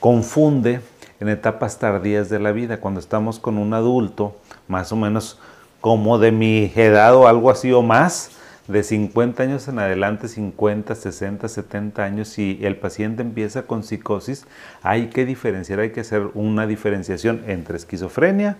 confunde 0.00 0.80
en 1.20 1.28
etapas 1.28 1.78
tardías 1.78 2.28
de 2.28 2.38
la 2.38 2.52
vida, 2.52 2.78
cuando 2.78 3.00
estamos 3.00 3.38
con 3.38 3.58
un 3.58 3.74
adulto, 3.74 4.36
más 4.68 4.92
o 4.92 4.96
menos 4.96 5.38
como 5.80 6.18
de 6.18 6.32
mi 6.32 6.72
edad 6.74 7.14
o 7.14 7.26
algo 7.26 7.50
así 7.50 7.72
o 7.72 7.82
más, 7.82 8.30
de 8.68 8.82
50 8.82 9.42
años 9.42 9.68
en 9.68 9.78
adelante, 9.78 10.28
50, 10.28 10.94
60, 10.94 11.48
70 11.48 12.04
años, 12.04 12.28
si 12.28 12.58
el 12.62 12.76
paciente 12.76 13.22
empieza 13.22 13.62
con 13.62 13.82
psicosis, 13.82 14.46
hay 14.82 15.08
que 15.08 15.26
diferenciar, 15.26 15.80
hay 15.80 15.90
que 15.90 16.00
hacer 16.00 16.30
una 16.34 16.66
diferenciación 16.66 17.42
entre 17.46 17.76
esquizofrenia 17.76 18.56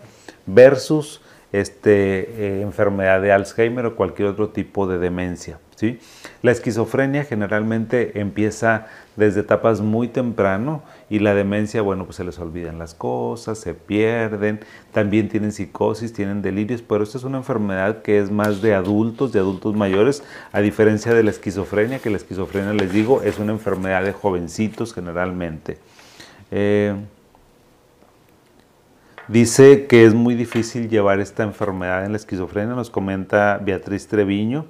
versus 0.46 1.22
este, 1.54 2.30
eh, 2.36 2.62
enfermedad 2.62 3.22
de 3.22 3.30
Alzheimer 3.30 3.86
o 3.86 3.94
cualquier 3.94 4.26
otro 4.26 4.48
tipo 4.48 4.88
de 4.88 4.98
demencia. 4.98 5.60
¿sí? 5.76 6.00
La 6.42 6.50
esquizofrenia 6.50 7.22
generalmente 7.22 8.18
empieza 8.18 8.88
desde 9.14 9.42
etapas 9.42 9.80
muy 9.80 10.08
temprano 10.08 10.82
y 11.08 11.20
la 11.20 11.32
demencia, 11.32 11.80
bueno, 11.80 12.06
pues 12.06 12.16
se 12.16 12.24
les 12.24 12.40
olvidan 12.40 12.80
las 12.80 12.94
cosas, 12.94 13.58
se 13.58 13.72
pierden, 13.72 14.58
también 14.90 15.28
tienen 15.28 15.52
psicosis, 15.52 16.12
tienen 16.12 16.42
delirios, 16.42 16.82
pero 16.82 17.04
esta 17.04 17.18
es 17.18 17.24
una 17.24 17.38
enfermedad 17.38 18.02
que 18.02 18.18
es 18.18 18.32
más 18.32 18.60
de 18.60 18.74
adultos, 18.74 19.32
de 19.32 19.38
adultos 19.38 19.76
mayores, 19.76 20.24
a 20.50 20.60
diferencia 20.60 21.14
de 21.14 21.22
la 21.22 21.30
esquizofrenia, 21.30 22.00
que 22.00 22.10
la 22.10 22.16
esquizofrenia, 22.16 22.72
les 22.72 22.92
digo, 22.92 23.22
es 23.22 23.38
una 23.38 23.52
enfermedad 23.52 24.02
de 24.02 24.12
jovencitos 24.12 24.92
generalmente. 24.92 25.78
Eh, 26.50 26.96
Dice 29.28 29.86
que 29.86 30.04
es 30.04 30.12
muy 30.12 30.34
difícil 30.34 30.90
llevar 30.90 31.18
esta 31.18 31.44
enfermedad 31.44 32.04
en 32.04 32.12
la 32.12 32.18
esquizofrenia, 32.18 32.74
nos 32.74 32.90
comenta 32.90 33.58
Beatriz 33.58 34.06
Treviño, 34.06 34.66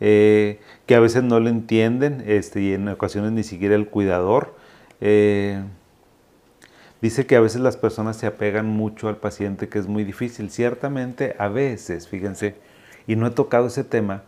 eh, 0.00 0.60
que 0.86 0.94
a 0.94 1.00
veces 1.00 1.22
no 1.24 1.40
lo 1.40 1.50
entienden 1.50 2.24
este, 2.26 2.62
y 2.62 2.72
en 2.72 2.88
ocasiones 2.88 3.32
ni 3.32 3.42
siquiera 3.42 3.74
el 3.74 3.88
cuidador. 3.88 4.54
Eh, 5.02 5.62
dice 7.02 7.26
que 7.26 7.36
a 7.36 7.40
veces 7.40 7.60
las 7.60 7.76
personas 7.76 8.16
se 8.16 8.26
apegan 8.26 8.66
mucho 8.66 9.08
al 9.08 9.18
paciente, 9.18 9.68
que 9.68 9.78
es 9.78 9.86
muy 9.86 10.04
difícil. 10.04 10.50
Ciertamente, 10.50 11.36
a 11.38 11.48
veces, 11.48 12.08
fíjense, 12.08 12.54
y 13.06 13.16
no 13.16 13.26
he 13.26 13.30
tocado 13.30 13.66
ese 13.66 13.84
tema, 13.84 14.22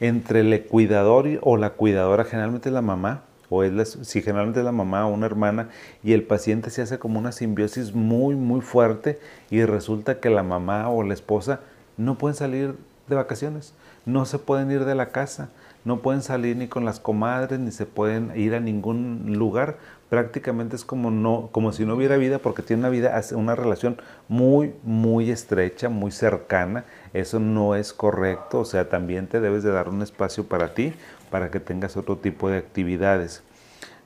entre 0.00 0.40
el 0.40 0.64
cuidador 0.64 1.26
o 1.40 1.56
la 1.56 1.70
cuidadora, 1.70 2.24
generalmente 2.24 2.70
la 2.70 2.82
mamá, 2.82 3.24
o 3.50 3.62
es 3.62 3.98
si 4.02 4.22
generalmente 4.22 4.60
es 4.60 4.64
la 4.64 4.72
mamá 4.72 5.06
o 5.06 5.12
una 5.12 5.26
hermana 5.26 5.68
y 6.02 6.12
el 6.12 6.22
paciente 6.22 6.70
se 6.70 6.82
hace 6.82 6.98
como 6.98 7.18
una 7.18 7.32
simbiosis 7.32 7.94
muy 7.94 8.34
muy 8.34 8.60
fuerte 8.60 9.18
y 9.50 9.64
resulta 9.64 10.20
que 10.20 10.30
la 10.30 10.42
mamá 10.42 10.88
o 10.88 11.02
la 11.02 11.14
esposa 11.14 11.60
no 11.96 12.16
pueden 12.16 12.36
salir 12.36 12.74
de 13.08 13.16
vacaciones, 13.16 13.74
no 14.06 14.26
se 14.26 14.38
pueden 14.38 14.70
ir 14.70 14.84
de 14.84 14.94
la 14.94 15.08
casa, 15.08 15.48
no 15.84 16.00
pueden 16.00 16.22
salir 16.22 16.56
ni 16.56 16.68
con 16.68 16.84
las 16.84 17.00
comadres 17.00 17.58
ni 17.58 17.70
se 17.70 17.86
pueden 17.86 18.32
ir 18.36 18.54
a 18.54 18.60
ningún 18.60 19.34
lugar, 19.38 19.78
prácticamente 20.10 20.76
es 20.76 20.84
como 20.84 21.10
no 21.10 21.48
como 21.52 21.72
si 21.72 21.84
no 21.84 21.94
hubiera 21.94 22.16
vida 22.16 22.38
porque 22.38 22.62
tiene 22.62 22.80
una 22.80 22.88
vida 22.88 23.20
una 23.32 23.54
relación 23.54 23.96
muy 24.28 24.74
muy 24.82 25.30
estrecha, 25.30 25.88
muy 25.88 26.10
cercana, 26.10 26.84
eso 27.14 27.40
no 27.40 27.74
es 27.74 27.92
correcto, 27.92 28.60
o 28.60 28.64
sea, 28.64 28.88
también 28.88 29.26
te 29.26 29.40
debes 29.40 29.62
de 29.62 29.70
dar 29.70 29.88
un 29.88 30.02
espacio 30.02 30.44
para 30.44 30.74
ti, 30.74 30.92
para 31.30 31.50
que 31.50 31.60
tengas 31.60 31.96
otro 31.96 32.16
tipo 32.16 32.48
de 32.50 32.58
actividades. 32.58 33.42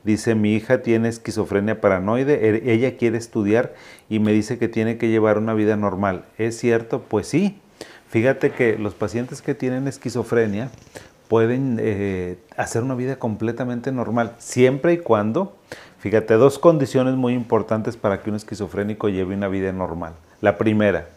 Dice, 0.05 0.35
mi 0.35 0.55
hija 0.55 0.83
tiene 0.83 1.09
esquizofrenia 1.09 1.81
paranoide, 1.81 2.49
er, 2.49 2.69
ella 2.69 2.97
quiere 2.97 3.19
estudiar 3.19 3.75
y 4.09 4.19
me 4.19 4.33
dice 4.33 4.59
que 4.59 4.69
tiene 4.69 4.99
que 4.99 5.09
llevar 5.09 5.39
una 5.39 5.55
vida 5.55 5.77
normal. 5.77 6.25
¿Es 6.39 6.59
cierto? 6.59 7.03
Pues 7.03 7.29
sí. 7.29 7.59
Fíjate 8.09 8.51
que 8.51 8.77
los 8.77 8.95
pacientes 8.95 9.41
que 9.43 9.55
tienen 9.55 9.89
esquizofrenia 9.89 10.71
pueden 11.29 11.79
eh, 11.81 12.37
hacer 12.59 12.83
una 12.83 12.95
vida 12.95 13.17
completamente 13.17 13.91
normal, 13.91 14.35
siempre 14.37 14.93
y 14.93 14.99
cuando, 14.99 15.57
fíjate, 15.99 16.35
dos 16.35 16.59
condiciones 16.59 17.15
muy 17.15 17.33
importantes 17.33 17.97
para 17.97 18.21
que 18.21 18.29
un 18.29 18.37
esquizofrénico 18.37 19.09
lleve 19.09 19.35
una 19.35 19.49
vida 19.49 19.73
normal. 19.73 20.13
La 20.43 20.59
primera, 20.59 21.09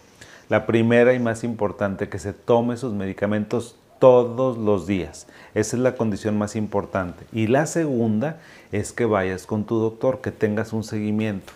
la 0.48 0.66
primera 0.66 1.14
y 1.14 1.20
más 1.20 1.44
importante, 1.44 2.08
que 2.08 2.18
se 2.18 2.32
tome 2.32 2.78
sus 2.78 2.94
medicamentos 2.94 3.76
todos 4.00 4.58
los 4.58 4.88
días. 4.88 5.28
Esa 5.54 5.76
es 5.76 5.82
la 5.82 5.96
condición 5.96 6.38
más 6.38 6.56
importante. 6.56 7.26
Y 7.32 7.48
la 7.48 7.66
segunda 7.66 8.40
es 8.72 8.92
que 8.92 9.06
vayas 9.06 9.46
con 9.46 9.66
tu 9.66 9.80
doctor, 9.80 10.22
que 10.22 10.32
tengas 10.32 10.74
un 10.74 10.84
seguimiento. 10.84 11.54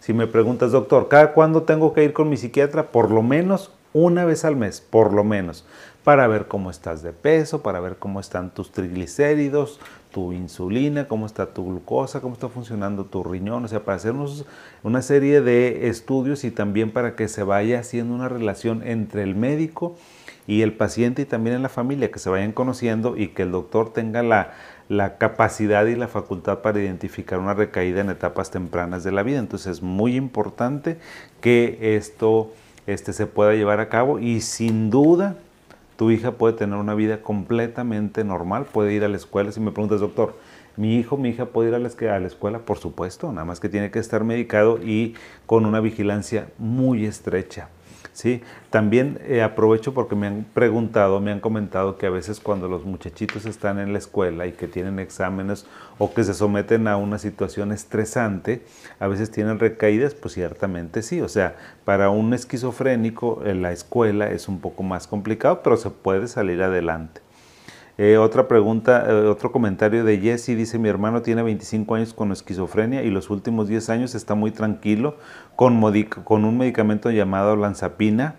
Si 0.00 0.12
me 0.12 0.26
preguntas, 0.26 0.72
doctor, 0.72 1.08
¿cada 1.08 1.32
cuándo 1.32 1.62
tengo 1.62 1.92
que 1.92 2.04
ir 2.04 2.12
con 2.12 2.28
mi 2.28 2.36
psiquiatra? 2.36 2.92
Por 2.92 3.10
lo 3.10 3.22
menos 3.22 3.72
una 3.92 4.24
vez 4.24 4.44
al 4.44 4.56
mes, 4.56 4.80
por 4.80 5.12
lo 5.12 5.24
menos, 5.24 5.64
para 6.04 6.26
ver 6.26 6.46
cómo 6.46 6.70
estás 6.70 7.02
de 7.02 7.12
peso, 7.12 7.62
para 7.62 7.80
ver 7.80 7.96
cómo 7.96 8.20
están 8.20 8.50
tus 8.50 8.70
triglicéridos, 8.70 9.80
tu 10.12 10.32
insulina, 10.32 11.08
cómo 11.08 11.26
está 11.26 11.46
tu 11.46 11.66
glucosa, 11.66 12.20
cómo 12.20 12.34
está 12.34 12.48
funcionando 12.48 13.04
tu 13.04 13.22
riñón, 13.22 13.64
o 13.64 13.68
sea, 13.68 13.84
para 13.84 13.96
hacernos 13.96 14.44
una 14.82 15.02
serie 15.02 15.40
de 15.40 15.88
estudios 15.88 16.44
y 16.44 16.50
también 16.50 16.92
para 16.92 17.16
que 17.16 17.28
se 17.28 17.42
vaya 17.42 17.80
haciendo 17.80 18.14
una 18.14 18.28
relación 18.28 18.86
entre 18.86 19.22
el 19.22 19.34
médico 19.34 19.96
el 20.62 20.72
paciente 20.72 21.22
y 21.22 21.24
también 21.26 21.56
en 21.56 21.62
la 21.62 21.68
familia, 21.68 22.10
que 22.10 22.18
se 22.18 22.30
vayan 22.30 22.52
conociendo 22.52 23.18
y 23.18 23.28
que 23.28 23.42
el 23.42 23.52
doctor 23.52 23.92
tenga 23.92 24.22
la, 24.22 24.54
capacidad 25.18 25.84
y 25.84 25.94
la 25.94 26.08
facultad 26.08 26.60
para 26.60 26.80
identificar 26.80 27.38
una 27.38 27.52
recaída 27.52 28.00
en 28.00 28.08
etapas 28.08 28.50
tempranas 28.50 29.04
de 29.04 29.12
la 29.12 29.22
vida. 29.22 29.38
Entonces 29.38 29.72
es 29.76 29.82
muy 29.82 30.16
importante 30.16 30.96
que 31.42 31.96
esto 31.96 32.50
este, 32.86 33.12
se 33.12 33.26
pueda 33.26 33.52
llevar 33.52 33.80
a 33.80 33.90
cabo 33.90 34.18
y 34.18 34.40
sin 34.40 34.88
duda 34.88 35.36
tu 35.96 36.10
hija 36.10 36.32
puede 36.32 36.54
tener 36.54 36.78
una 36.78 36.94
vida 36.94 37.20
completamente 37.20 38.24
normal, 38.24 38.64
puede 38.64 38.94
ir 38.94 39.04
a 39.04 39.08
la 39.08 39.16
escuela. 39.16 39.52
Si 39.52 39.60
me 39.60 39.72
preguntas, 39.72 40.00
doctor, 40.00 40.34
mi 40.78 40.96
hijo, 40.96 41.18
mi 41.18 41.28
hija 41.28 41.46
puede 41.46 41.70
ir 41.70 41.78
la, 41.78 42.14
a 42.14 42.20
la 42.20 42.26
escuela, 42.26 42.60
por 42.60 42.78
supuesto, 42.78 43.30
nada 43.32 43.44
más 43.44 43.60
que 43.60 43.68
tiene 43.68 43.90
que 43.90 43.98
estar 43.98 44.24
medicado 44.24 44.78
y 44.82 45.14
con 45.44 45.66
una 45.66 45.80
vigilancia 45.80 46.48
muy 46.56 47.04
estrecha. 47.04 47.68
¿Sí? 48.18 48.42
También 48.70 49.20
eh, 49.26 49.42
aprovecho 49.42 49.94
porque 49.94 50.16
me 50.16 50.26
han 50.26 50.44
preguntado, 50.52 51.20
me 51.20 51.30
han 51.30 51.38
comentado 51.38 51.98
que 51.98 52.06
a 52.06 52.10
veces 52.10 52.40
cuando 52.40 52.66
los 52.66 52.84
muchachitos 52.84 53.46
están 53.46 53.78
en 53.78 53.92
la 53.92 53.98
escuela 53.98 54.44
y 54.48 54.52
que 54.52 54.66
tienen 54.66 54.98
exámenes 54.98 55.66
o 55.98 56.12
que 56.12 56.24
se 56.24 56.34
someten 56.34 56.88
a 56.88 56.96
una 56.96 57.18
situación 57.18 57.70
estresante, 57.70 58.64
a 58.98 59.06
veces 59.06 59.30
tienen 59.30 59.60
recaídas, 59.60 60.16
pues 60.16 60.34
ciertamente 60.34 61.02
sí. 61.02 61.20
O 61.20 61.28
sea, 61.28 61.54
para 61.84 62.10
un 62.10 62.34
esquizofrénico 62.34 63.42
en 63.44 63.62
la 63.62 63.70
escuela 63.70 64.28
es 64.30 64.48
un 64.48 64.60
poco 64.60 64.82
más 64.82 65.06
complicado, 65.06 65.62
pero 65.62 65.76
se 65.76 65.90
puede 65.90 66.26
salir 66.26 66.60
adelante. 66.60 67.27
Eh, 68.00 68.16
otra 68.16 68.46
pregunta, 68.46 69.04
eh, 69.08 69.26
otro 69.26 69.50
comentario 69.50 70.04
de 70.04 70.18
Jesse 70.18 70.56
dice, 70.56 70.78
mi 70.78 70.88
hermano 70.88 71.22
tiene 71.22 71.42
25 71.42 71.96
años 71.96 72.14
con 72.14 72.30
esquizofrenia 72.30 73.02
y 73.02 73.10
los 73.10 73.28
últimos 73.28 73.66
10 73.66 73.90
años 73.90 74.14
está 74.14 74.36
muy 74.36 74.52
tranquilo 74.52 75.16
con, 75.56 75.82
un 75.82 76.58
medicamento 76.58 77.10
llamado 77.10 77.56
lanzapina. 77.56 78.36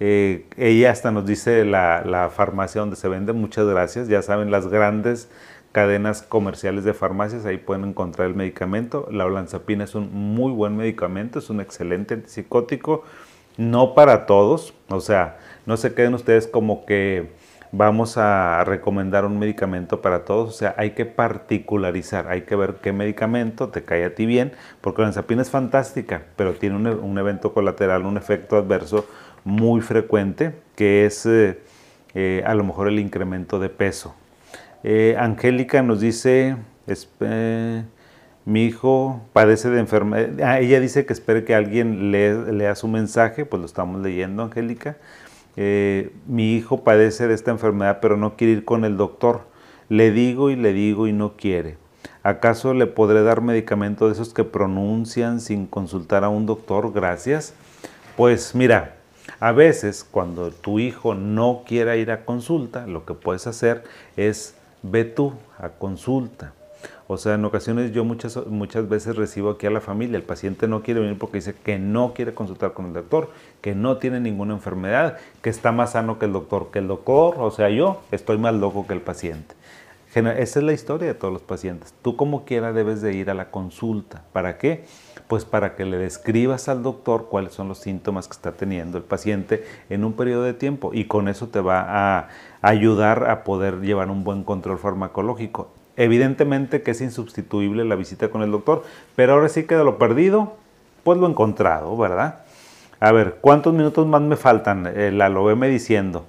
Eh, 0.00 0.46
ella 0.56 0.92
hasta 0.92 1.10
nos 1.10 1.26
dice 1.26 1.66
la, 1.66 2.02
la, 2.06 2.30
farmacia 2.30 2.80
donde 2.80 2.96
se 2.96 3.08
vende, 3.08 3.34
muchas 3.34 3.66
gracias, 3.66 4.08
ya 4.08 4.22
saben, 4.22 4.50
las 4.50 4.68
grandes 4.68 5.28
cadenas 5.72 6.22
comerciales 6.22 6.84
de 6.84 6.94
farmacias, 6.94 7.44
ahí 7.44 7.58
pueden 7.58 7.84
encontrar 7.84 8.28
el 8.28 8.34
medicamento. 8.34 9.08
La 9.10 9.26
olanzapina 9.26 9.84
es 9.84 9.94
un 9.94 10.10
muy 10.10 10.52
buen 10.52 10.74
medicamento, 10.74 11.38
es 11.38 11.50
un 11.50 11.60
excelente 11.60 12.14
antipsicótico, 12.14 13.04
no 13.58 13.94
para 13.94 14.24
todos, 14.24 14.72
o 14.88 15.00
sea, 15.00 15.36
no 15.66 15.76
se 15.76 15.92
queden 15.92 16.14
ustedes 16.14 16.46
como 16.46 16.86
que 16.86 17.30
vamos 17.72 18.16
a 18.18 18.62
recomendar 18.64 19.24
un 19.24 19.38
medicamento 19.38 20.00
para 20.00 20.24
todos, 20.24 20.48
o 20.48 20.52
sea, 20.52 20.74
hay 20.78 20.90
que 20.90 21.04
particularizar, 21.04 22.28
hay 22.28 22.42
que 22.42 22.56
ver 22.56 22.76
qué 22.82 22.92
medicamento 22.92 23.68
te 23.68 23.82
cae 23.84 24.04
a 24.04 24.14
ti 24.14 24.26
bien, 24.26 24.52
porque 24.80 25.02
la 25.02 25.08
enzapina 25.08 25.42
es 25.42 25.50
fantástica, 25.50 26.22
pero 26.36 26.54
tiene 26.54 26.76
un, 26.76 27.18
evento 27.18 27.52
colateral, 27.52 28.04
un 28.04 28.16
efecto 28.16 28.56
adverso 28.56 29.06
muy 29.44 29.80
frecuente, 29.80 30.54
que 30.74 31.06
es 31.06 31.26
eh, 31.26 31.58
eh, 32.14 32.42
a 32.46 32.54
lo 32.54 32.64
mejor 32.64 32.88
el 32.88 32.98
incremento 32.98 33.58
de 33.58 33.68
peso. 33.68 34.14
Eh, 34.82 35.16
Angélica 35.18 35.82
nos 35.82 36.00
dice, 36.00 36.56
mi 38.44 38.64
hijo 38.64 39.20
padece 39.32 39.68
de 39.70 39.80
enfermedad. 39.80 40.40
Ah, 40.42 40.60
ella 40.60 40.78
dice 40.80 41.04
que 41.04 41.12
espere 41.12 41.44
que 41.44 41.54
alguien 41.54 42.12
lea, 42.12 42.74
su 42.76 42.86
mensaje, 42.86 43.44
pues 43.44 43.60
lo 43.60 43.66
estamos 43.66 44.00
leyendo, 44.00 44.44
Angélica. 44.44 44.96
Eh, 45.56 46.12
mi 46.26 46.54
hijo 46.54 46.84
padece 46.84 47.28
de 47.28 47.34
esta 47.34 47.50
enfermedad, 47.50 47.98
pero 48.00 48.16
no 48.16 48.36
quiere 48.36 48.52
ir 48.52 48.64
con 48.64 48.84
el 48.84 48.96
doctor. 48.96 49.42
Le 49.88 50.10
digo 50.10 50.50
y 50.50 50.56
le 50.56 50.72
digo 50.72 51.06
y 51.06 51.12
no 51.12 51.36
quiere. 51.36 51.78
¿Acaso 52.22 52.74
le 52.74 52.86
podré 52.86 53.22
dar 53.22 53.40
medicamento 53.40 54.06
de 54.06 54.12
esos 54.12 54.34
que 54.34 54.44
pronuncian 54.44 55.40
sin 55.40 55.66
consultar 55.66 56.24
a 56.24 56.28
un 56.28 56.44
doctor? 56.44 56.92
Gracias. 56.92 57.54
Pues 58.16 58.54
mira, 58.54 58.96
a 59.40 59.52
veces 59.52 60.04
cuando 60.04 60.50
tu 60.50 60.78
hijo 60.78 61.14
no 61.14 61.62
quiera 61.66 61.96
ir 61.96 62.10
a 62.10 62.24
consulta, 62.24 62.86
lo 62.86 63.04
que 63.04 63.14
puedes 63.14 63.46
hacer 63.46 63.84
es 64.16 64.54
ve 64.82 65.04
tú 65.04 65.34
a 65.58 65.68
consulta. 65.68 66.52
O 67.08 67.16
sea, 67.18 67.34
en 67.34 67.44
ocasiones 67.44 67.92
yo 67.92 68.04
muchas, 68.04 68.46
muchas 68.46 68.88
veces 68.88 69.14
recibo 69.14 69.50
aquí 69.50 69.66
a 69.66 69.70
la 69.70 69.80
familia, 69.80 70.16
el 70.16 70.24
paciente 70.24 70.66
no 70.66 70.82
quiere 70.82 71.00
venir 71.00 71.16
porque 71.18 71.38
dice 71.38 71.54
que 71.54 71.78
no 71.78 72.14
quiere 72.14 72.34
consultar 72.34 72.72
con 72.72 72.86
el 72.86 72.92
doctor, 72.94 73.30
que 73.60 73.76
no 73.76 73.98
tiene 73.98 74.18
ninguna 74.18 74.54
enfermedad, 74.54 75.18
que 75.40 75.50
está 75.50 75.70
más 75.70 75.92
sano 75.92 76.18
que 76.18 76.26
el 76.26 76.32
doctor, 76.32 76.70
que 76.72 76.80
el 76.80 76.88
doctor, 76.88 77.36
o 77.38 77.50
sea, 77.52 77.70
yo 77.70 78.02
estoy 78.10 78.38
más 78.38 78.54
loco 78.54 78.86
que 78.88 78.94
el 78.94 79.00
paciente. 79.00 79.54
Esa 80.16 80.60
es 80.60 80.64
la 80.64 80.72
historia 80.72 81.08
de 81.08 81.14
todos 81.14 81.32
los 81.32 81.42
pacientes. 81.42 81.92
Tú 82.00 82.16
como 82.16 82.46
quiera 82.46 82.72
debes 82.72 83.02
de 83.02 83.12
ir 83.12 83.28
a 83.28 83.34
la 83.34 83.50
consulta. 83.50 84.24
¿Para 84.32 84.56
qué? 84.56 84.86
Pues 85.28 85.44
para 85.44 85.76
que 85.76 85.84
le 85.84 85.98
describas 85.98 86.70
al 86.70 86.82
doctor 86.82 87.26
cuáles 87.28 87.52
son 87.52 87.68
los 87.68 87.78
síntomas 87.78 88.26
que 88.26 88.32
está 88.32 88.52
teniendo 88.52 88.96
el 88.96 89.04
paciente 89.04 89.66
en 89.90 90.04
un 90.04 90.14
periodo 90.14 90.44
de 90.44 90.54
tiempo 90.54 90.92
y 90.94 91.04
con 91.04 91.28
eso 91.28 91.48
te 91.48 91.60
va 91.60 91.84
a 91.86 92.28
ayudar 92.62 93.28
a 93.28 93.44
poder 93.44 93.82
llevar 93.82 94.08
un 94.08 94.24
buen 94.24 94.42
control 94.42 94.78
farmacológico. 94.78 95.75
Evidentemente 95.96 96.82
que 96.82 96.90
es 96.90 97.00
insubstituible 97.00 97.84
la 97.84 97.94
visita 97.94 98.28
con 98.28 98.42
el 98.42 98.50
doctor, 98.50 98.84
pero 99.14 99.32
ahora 99.32 99.48
sí 99.48 99.64
que 99.64 99.76
de 99.76 99.84
lo 99.84 99.98
perdido, 99.98 100.54
pues 101.04 101.18
lo 101.18 101.26
encontrado, 101.26 101.96
¿verdad? 101.96 102.40
A 103.00 103.12
ver, 103.12 103.38
¿cuántos 103.40 103.74
minutos 103.74 104.06
más 104.06 104.22
me 104.22 104.36
faltan? 104.36 104.86
Eh, 104.94 105.10
la 105.12 105.28
lo 105.28 105.44
veme 105.44 105.68
diciendo. 105.68 106.26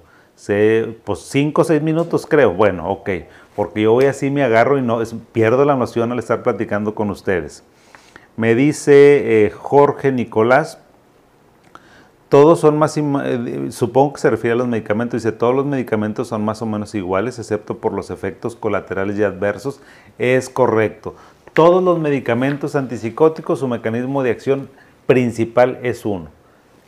pues 1.04 1.20
cinco 1.20 1.62
o 1.62 1.64
seis 1.64 1.82
minutos 1.82 2.26
creo. 2.26 2.52
Bueno, 2.54 2.88
ok. 2.90 3.10
Porque 3.56 3.82
yo 3.82 3.92
voy 3.92 4.04
así, 4.04 4.30
me 4.30 4.44
agarro 4.44 4.78
y 4.78 4.82
no 4.82 5.02
pierdo 5.32 5.64
la 5.64 5.76
noción 5.76 6.12
al 6.12 6.18
estar 6.18 6.42
platicando 6.42 6.94
con 6.94 7.10
ustedes. 7.10 7.64
Me 8.36 8.54
dice 8.54 9.46
eh, 9.46 9.50
Jorge 9.50 10.12
Nicolás, 10.12 10.78
todos 12.28 12.60
son 12.60 12.78
más, 12.78 12.96
eh, 12.96 13.68
supongo 13.70 14.12
que 14.14 14.20
se 14.20 14.30
refiere 14.30 14.52
a 14.52 14.56
los 14.56 14.68
medicamentos, 14.68 15.22
dice, 15.22 15.32
todos 15.32 15.54
los 15.54 15.64
medicamentos 15.64 16.28
son 16.28 16.44
más 16.44 16.60
o 16.60 16.66
menos 16.66 16.94
iguales, 16.94 17.38
excepto 17.38 17.78
por 17.78 17.94
los 17.94 18.10
efectos 18.10 18.54
colaterales 18.54 19.18
y 19.18 19.22
adversos. 19.22 19.80
Es 20.18 20.50
correcto. 20.50 21.14
Todos 21.54 21.82
los 21.82 21.98
medicamentos 21.98 22.76
antipsicóticos, 22.76 23.60
su 23.60 23.68
mecanismo 23.68 24.22
de 24.22 24.30
acción 24.30 24.68
principal 25.06 25.78
es 25.82 26.04
uno. 26.04 26.28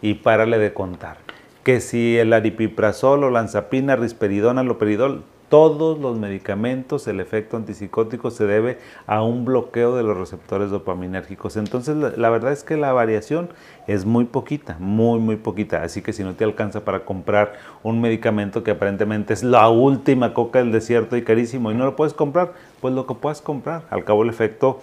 Y 0.02 0.14
párale 0.14 0.58
de 0.58 0.74
contar. 0.74 1.16
Que 1.64 1.80
si 1.80 2.18
el 2.18 2.32
aripiprazol 2.32 3.24
o 3.24 3.30
lanzapina, 3.30 3.96
risperidona, 3.96 4.62
loperidol, 4.62 5.24
todos 5.50 5.98
los 5.98 6.16
medicamentos, 6.16 7.08
el 7.08 7.18
efecto 7.18 7.56
antipsicótico 7.56 8.30
se 8.30 8.46
debe 8.46 8.78
a 9.08 9.22
un 9.22 9.44
bloqueo 9.44 9.96
de 9.96 10.04
los 10.04 10.16
receptores 10.16 10.70
dopaminérgicos. 10.70 11.56
Entonces, 11.56 11.96
la, 11.96 12.30
verdad 12.30 12.52
es 12.52 12.62
que 12.62 12.76
la 12.76 12.92
variación 12.92 13.50
es 13.88 14.06
muy 14.06 14.26
poquita, 14.26 14.76
muy, 14.78 15.18
muy 15.18 15.34
poquita. 15.34 15.82
Así 15.82 16.02
que 16.02 16.12
si 16.12 16.22
no 16.22 16.34
te 16.34 16.44
alcanza 16.44 16.84
para 16.84 17.04
comprar 17.04 17.54
un 17.82 18.00
medicamento 18.00 18.62
que 18.62 18.70
aparentemente 18.70 19.34
es 19.34 19.42
la 19.42 19.68
última 19.68 20.34
coca 20.34 20.60
del 20.60 20.70
desierto 20.70 21.16
y 21.16 21.22
carísimo 21.22 21.72
y 21.72 21.74
no 21.74 21.84
lo 21.84 21.96
puedes 21.96 22.14
comprar, 22.14 22.52
pues 22.80 22.94
lo 22.94 23.08
que 23.08 23.14
puedas 23.14 23.42
comprar. 23.42 23.82
Al 23.90 24.04
cabo, 24.04 24.22
el 24.22 24.30
efecto 24.30 24.78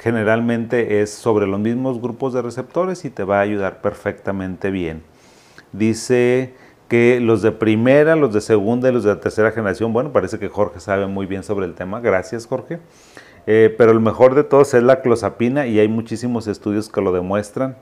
generalmente 0.00 1.02
es 1.02 1.10
sobre 1.10 1.46
los 1.46 1.60
mismos 1.60 2.00
grupos 2.00 2.32
de 2.32 2.40
receptores 2.40 3.04
y 3.04 3.10
te 3.10 3.22
va 3.22 3.38
a 3.38 3.42
ayudar 3.42 3.82
perfectamente 3.82 4.70
bien. 4.70 5.02
Dice 5.72 6.54
que 6.88 7.20
los 7.20 7.42
de 7.42 7.52
primera, 7.52 8.16
los 8.16 8.32
de 8.32 8.40
segunda 8.40 8.88
y 8.88 8.92
los 8.92 9.04
de 9.04 9.16
tercera 9.16 9.50
generación, 9.50 9.92
bueno, 9.92 10.12
parece 10.12 10.38
que 10.38 10.48
Jorge 10.48 10.80
sabe 10.80 11.06
muy 11.06 11.26
bien 11.26 11.42
sobre 11.42 11.66
el 11.66 11.74
tema, 11.74 12.00
gracias 12.00 12.46
Jorge, 12.46 12.78
eh, 13.46 13.74
pero 13.76 13.92
el 13.92 14.00
mejor 14.00 14.34
de 14.34 14.44
todos 14.44 14.74
es 14.74 14.82
la 14.82 15.00
clozapina 15.00 15.66
y 15.66 15.78
hay 15.78 15.88
muchísimos 15.88 16.46
estudios 16.46 16.88
que 16.88 17.00
lo 17.00 17.12
demuestran. 17.12 17.76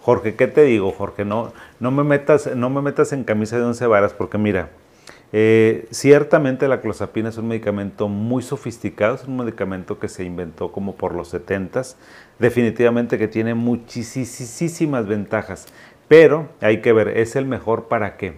Jorge, 0.00 0.34
¿qué 0.34 0.46
te 0.46 0.62
digo, 0.64 0.92
Jorge? 0.92 1.24
No, 1.24 1.52
no, 1.80 1.90
me, 1.90 2.04
metas, 2.04 2.54
no 2.54 2.68
me 2.68 2.82
metas 2.82 3.12
en 3.12 3.24
camisa 3.24 3.56
de 3.56 3.64
once 3.64 3.86
varas 3.86 4.12
porque 4.12 4.36
mira, 4.36 4.68
eh, 5.32 5.88
ciertamente 5.90 6.68
la 6.68 6.80
clozapina 6.80 7.30
es 7.30 7.38
un 7.38 7.48
medicamento 7.48 8.08
muy 8.08 8.42
sofisticado, 8.42 9.14
es 9.14 9.24
un 9.24 9.38
medicamento 9.38 9.98
que 9.98 10.08
se 10.08 10.22
inventó 10.22 10.70
como 10.70 10.94
por 10.94 11.14
los 11.14 11.28
70 11.28 11.82
definitivamente 12.38 13.18
que 13.18 13.28
tiene 13.28 13.54
muchísimas 13.54 15.06
ventajas. 15.06 15.66
Pero 16.08 16.48
hay 16.60 16.80
que 16.80 16.92
ver, 16.92 17.08
¿es 17.08 17.36
el 17.36 17.46
mejor 17.46 17.88
para 17.88 18.16
qué? 18.16 18.36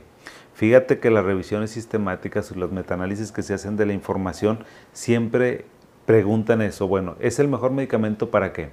Fíjate 0.55 0.99
que 1.01 1.11
las 1.11 1.25
revisiones 1.25 1.71
sistemáticas 1.71 2.51
y 2.51 2.59
los 2.59 2.73
metaanálisis 2.73 3.33
que 3.33 3.43
se 3.43 3.55
hacen 3.55 3.77
de 3.77 3.87
la 3.87 3.93
información 3.93 4.65
siempre 4.93 5.67
preguntan 6.07 6.63
eso. 6.63 6.89
Bueno, 6.89 7.17
¿es 7.21 7.39
el 7.39 7.49
mejor 7.49 7.73
medicamento 7.73 8.31
para 8.31 8.53
qué? 8.53 8.71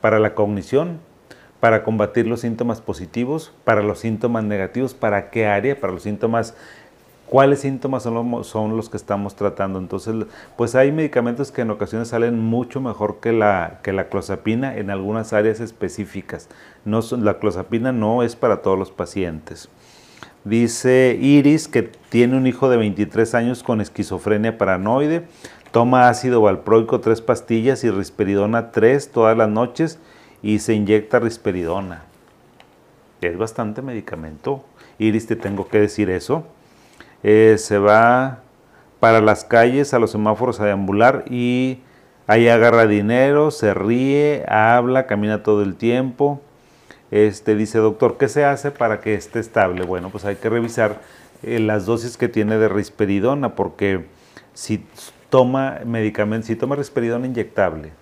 Para 0.00 0.18
la 0.18 0.34
cognición, 0.34 1.00
para 1.58 1.82
combatir 1.82 2.26
los 2.26 2.40
síntomas 2.40 2.80
positivos, 2.80 3.52
para 3.64 3.82
los 3.82 3.98
síntomas 3.98 4.44
negativos, 4.44 4.94
para 4.94 5.28
qué 5.30 5.46
área, 5.46 5.78
para 5.78 5.92
los 5.92 6.04
síntomas 6.04 6.56
cuáles 7.30 7.60
síntomas 7.60 8.02
son 8.02 8.76
los, 8.76 8.90
que 8.90 8.96
estamos 8.96 9.36
tratando. 9.36 9.78
Entonces, 9.78 10.26
pues 10.56 10.74
hay 10.74 10.90
medicamentos 10.90 11.52
que 11.52 11.62
en 11.62 11.70
ocasiones 11.70 12.08
salen 12.08 12.38
mucho 12.40 12.80
mejor 12.80 13.20
que 13.20 13.32
la, 13.32 13.78
clozapina 14.10 14.76
en 14.76 14.90
algunas 14.90 15.32
áreas 15.32 15.60
específicas. 15.60 16.48
La 16.84 17.38
clozapina 17.38 17.92
no 17.92 18.24
es 18.24 18.34
para 18.34 18.62
todos 18.62 18.76
los 18.76 18.90
pacientes. 18.90 19.68
Dice 20.44 21.16
Iris 21.20 21.68
que 21.68 21.82
tiene 21.82 22.36
un 22.36 22.48
hijo 22.48 22.68
de 22.68 22.78
23 22.78 23.34
años 23.34 23.62
con 23.62 23.80
esquizofrenia 23.80 24.58
paranoide, 24.58 25.22
toma 25.70 26.08
ácido 26.08 26.40
valproico 26.40 26.98
tres 26.98 27.20
pastillas 27.20 27.84
y 27.84 27.90
risperidona 27.90 28.72
tres 28.72 29.12
todas 29.12 29.36
las 29.36 29.48
noches 29.48 30.00
y 30.42 30.58
se 30.58 30.74
inyecta 30.74 31.20
risperidona. 31.20 32.02
Es 33.20 33.38
bastante 33.38 33.82
medicamento. 33.82 34.64
Iris, 34.98 35.28
te 35.28 35.36
tengo 35.36 35.68
que 35.68 35.78
decir 35.78 36.10
eso. 36.10 36.44
Eh, 37.22 37.56
se 37.58 37.78
va 37.78 38.40
para 38.98 39.20
las 39.20 39.44
calles, 39.44 39.94
a 39.94 39.98
los 39.98 40.10
semáforos 40.10 40.60
a 40.60 40.66
deambular 40.66 41.24
y 41.28 41.80
ahí 42.26 42.48
agarra 42.48 42.86
dinero, 42.86 43.50
se 43.50 43.74
ríe, 43.74 44.44
habla, 44.48 45.06
camina 45.06 45.42
todo 45.42 45.62
el 45.62 45.76
tiempo. 45.76 46.40
Este 47.10 47.56
dice, 47.56 47.78
doctor, 47.78 48.18
¿qué 48.18 48.28
se 48.28 48.44
hace 48.44 48.70
para 48.70 49.00
que 49.00 49.14
esté 49.14 49.40
estable? 49.40 49.84
Bueno, 49.84 50.10
pues 50.10 50.24
hay 50.24 50.36
que 50.36 50.48
revisar 50.48 51.00
eh, 51.42 51.58
las 51.58 51.86
dosis 51.86 52.16
que 52.16 52.28
tiene 52.28 52.56
de 52.58 52.68
risperidona, 52.68 53.56
porque 53.56 54.06
si 54.54 54.84
toma 55.28 55.80
medicamento, 55.84 56.46
si 56.46 56.54
toma 56.54 56.76
risperidona 56.76 57.26
inyectable, 57.26 57.92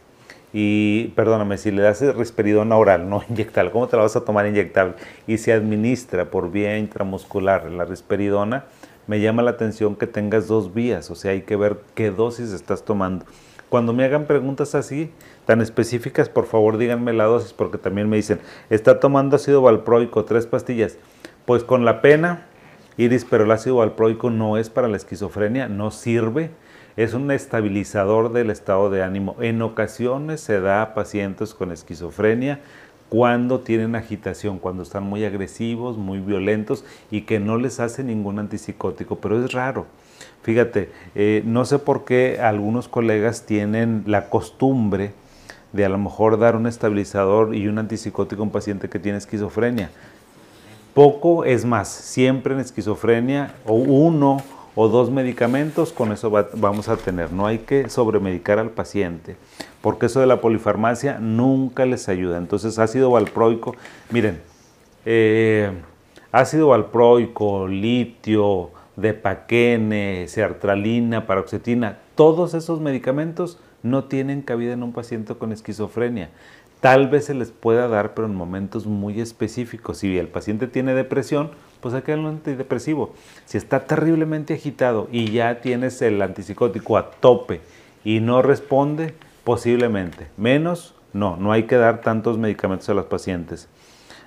y 0.52 1.08
perdóname, 1.08 1.58
si 1.58 1.70
le 1.70 1.82
das 1.82 2.00
risperidona 2.00 2.76
oral, 2.76 3.08
no 3.08 3.22
inyectable, 3.30 3.70
¿cómo 3.70 3.88
te 3.88 3.96
la 3.96 4.02
vas 4.02 4.16
a 4.16 4.24
tomar 4.24 4.46
inyectable? 4.46 4.94
Y 5.26 5.38
se 5.38 5.52
administra 5.52 6.26
por 6.26 6.50
vía 6.50 6.76
intramuscular 6.78 7.70
la 7.70 7.84
risperidona, 7.84 8.64
me 9.08 9.20
llama 9.20 9.42
la 9.42 9.50
atención 9.50 9.96
que 9.96 10.06
tengas 10.06 10.46
dos 10.46 10.72
vías, 10.72 11.10
o 11.10 11.16
sea, 11.16 11.32
hay 11.32 11.42
que 11.42 11.56
ver 11.56 11.80
qué 11.96 12.10
dosis 12.12 12.52
estás 12.52 12.84
tomando. 12.84 13.24
Cuando 13.68 13.92
me 13.92 14.04
hagan 14.04 14.26
preguntas 14.26 14.74
así, 14.74 15.10
tan 15.44 15.60
específicas, 15.60 16.28
por 16.28 16.46
favor 16.46 16.78
díganme 16.78 17.12
la 17.12 17.24
dosis, 17.24 17.52
porque 17.52 17.78
también 17.78 18.08
me 18.08 18.16
dicen, 18.16 18.38
está 18.70 19.00
tomando 19.00 19.36
ácido 19.36 19.62
valproico, 19.62 20.24
tres 20.24 20.46
pastillas. 20.46 20.98
Pues 21.44 21.64
con 21.64 21.84
la 21.84 22.00
pena, 22.00 22.46
Iris, 22.98 23.24
pero 23.24 23.44
el 23.44 23.50
ácido 23.50 23.76
valproico 23.76 24.30
no 24.30 24.56
es 24.58 24.70
para 24.70 24.88
la 24.88 24.96
esquizofrenia, 24.96 25.68
no 25.68 25.90
sirve. 25.90 26.50
Es 26.96 27.14
un 27.14 27.30
estabilizador 27.30 28.32
del 28.32 28.50
estado 28.50 28.90
de 28.90 29.02
ánimo. 29.02 29.36
En 29.40 29.62
ocasiones 29.62 30.40
se 30.40 30.60
da 30.60 30.82
a 30.82 30.94
pacientes 30.94 31.54
con 31.54 31.70
esquizofrenia 31.70 32.60
cuando 33.08 33.60
tienen 33.60 33.94
agitación, 33.94 34.58
cuando 34.58 34.82
están 34.82 35.04
muy 35.04 35.24
agresivos, 35.24 35.96
muy 35.96 36.18
violentos 36.20 36.84
y 37.10 37.22
que 37.22 37.40
no 37.40 37.56
les 37.56 37.80
hace 37.80 38.04
ningún 38.04 38.38
antipsicótico, 38.38 39.16
pero 39.16 39.42
es 39.42 39.52
raro. 39.52 39.86
Fíjate, 40.42 40.90
eh, 41.14 41.42
no 41.44 41.64
sé 41.64 41.78
por 41.78 42.04
qué 42.04 42.38
algunos 42.40 42.88
colegas 42.88 43.44
tienen 43.46 44.04
la 44.06 44.28
costumbre 44.28 45.12
de 45.72 45.84
a 45.84 45.88
lo 45.88 45.98
mejor 45.98 46.38
dar 46.38 46.56
un 46.56 46.66
estabilizador 46.66 47.54
y 47.54 47.68
un 47.68 47.78
antipsicótico 47.78 48.42
a 48.42 48.44
un 48.44 48.50
paciente 48.50 48.88
que 48.88 48.98
tiene 48.98 49.18
esquizofrenia. 49.18 49.90
Poco 50.94 51.44
es 51.44 51.64
más, 51.64 51.88
siempre 51.88 52.54
en 52.54 52.60
esquizofrenia 52.60 53.54
o 53.66 53.74
uno 53.74 54.38
o 54.74 54.88
dos 54.88 55.10
medicamentos, 55.10 55.92
con 55.92 56.12
eso 56.12 56.30
vamos 56.54 56.88
a 56.88 56.96
tener. 56.96 57.32
No 57.32 57.46
hay 57.46 57.58
que 57.58 57.88
sobremedicar 57.88 58.58
al 58.58 58.70
paciente 58.70 59.36
porque 59.80 60.06
eso 60.06 60.20
de 60.20 60.26
la 60.26 60.40
polifarmacia 60.40 61.18
nunca 61.18 61.86
les 61.86 62.08
ayuda. 62.08 62.38
Entonces, 62.38 62.78
ácido 62.78 63.10
valproico, 63.10 63.76
miren, 64.10 64.40
eh, 65.04 65.70
ácido 66.32 66.68
valproico, 66.68 67.68
litio, 67.68 68.70
depaquene, 68.96 70.26
sertralina, 70.28 71.26
paroxetina, 71.26 71.98
todos 72.14 72.54
esos 72.54 72.80
medicamentos 72.80 73.58
no 73.82 74.04
tienen 74.04 74.42
cabida 74.42 74.72
en 74.72 74.82
un 74.82 74.92
paciente 74.92 75.34
con 75.36 75.52
esquizofrenia. 75.52 76.30
Tal 76.80 77.08
vez 77.08 77.26
se 77.26 77.34
les 77.34 77.50
pueda 77.50 77.88
dar, 77.88 78.14
pero 78.14 78.26
en 78.26 78.34
momentos 78.34 78.86
muy 78.86 79.20
específicos. 79.20 79.98
Si 79.98 80.18
el 80.18 80.28
paciente 80.28 80.66
tiene 80.66 80.94
depresión, 80.94 81.50
pues 81.80 81.94
hay 81.94 82.02
que 82.02 82.12
antidepresivo. 82.12 83.14
Si 83.44 83.58
está 83.58 83.86
terriblemente 83.86 84.54
agitado 84.54 85.08
y 85.12 85.30
ya 85.30 85.60
tienes 85.60 86.00
el 86.02 86.20
antipsicótico 86.20 86.96
a 86.96 87.10
tope 87.10 87.60
y 88.04 88.20
no 88.20 88.42
responde, 88.42 89.14
posiblemente. 89.44 90.28
Menos, 90.36 90.94
no, 91.12 91.36
no 91.36 91.52
hay 91.52 91.64
que 91.64 91.76
dar 91.76 92.00
tantos 92.00 92.38
medicamentos 92.38 92.88
a 92.88 92.94
los 92.94 93.06
pacientes. 93.06 93.68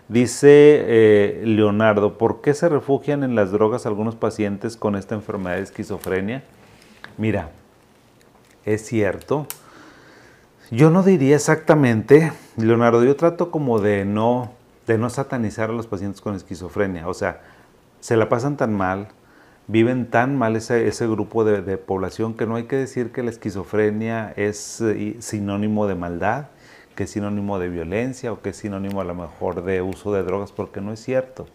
Dice 0.07 0.83
eh, 0.87 1.41
Leonardo, 1.45 2.17
¿por 2.17 2.41
qué 2.41 2.53
se 2.53 2.67
refugian 2.67 3.23
en 3.23 3.35
las 3.35 3.51
drogas 3.51 3.85
algunos 3.85 4.15
pacientes 4.15 4.75
con 4.75 4.95
esta 4.95 5.15
enfermedad 5.15 5.55
de 5.55 5.61
esquizofrenia? 5.61 6.43
Mira, 7.17 7.51
es 8.65 8.85
cierto. 8.85 9.47
Yo 10.69 10.89
no 10.89 11.03
diría 11.03 11.35
exactamente, 11.35 12.31
Leonardo, 12.57 13.03
yo 13.03 13.15
trato 13.15 13.51
como 13.51 13.79
de 13.79 14.05
no, 14.05 14.53
de 14.88 14.98
no 14.98 15.10
satanizar 15.10 15.70
a 15.70 15.74
los 15.74 15.88
pacientes 15.88 16.22
con 16.22 16.36
esquizofrenia. 16.36 17.08
O 17.08 17.13
sea, 17.13 17.41
se 18.00 18.17
la 18.17 18.30
pasan 18.30 18.58
tan 18.58 18.74
mal, 18.74 19.10
viven 19.67 20.10
tan 20.10 20.38
mal 20.38 20.56
ese, 20.56 20.88
ese 20.88 21.08
grupo 21.08 21.44
de, 21.44 21.78
población 21.78 22.36
que 22.36 22.46
no 22.46 22.56
hay 22.56 22.63
que 22.63 22.76
decir 22.76 23.12
que 23.12 23.24
la 23.24 23.30
esquizofrenia 23.30 24.34
es 24.36 24.82
eh, 24.82 25.17
sinónimo 25.20 25.88
de 25.88 25.96
maldad 25.96 26.48
que 26.96 27.04
es 27.04 27.12
sinónimo 27.12 27.60
de 27.60 27.70
violencia 27.70 28.32
o 28.34 28.41
que 28.41 28.50
es 28.50 28.58
sinónimo 28.58 29.02
a 29.02 29.04
lo 29.04 29.15
mejor 29.15 29.63
de 29.63 29.82
uso 29.82 30.13
de 30.13 30.24
drogas, 30.24 30.52
porque 30.52 30.82
no 30.82 30.91
es 30.91 31.00
cierto. 31.00 31.48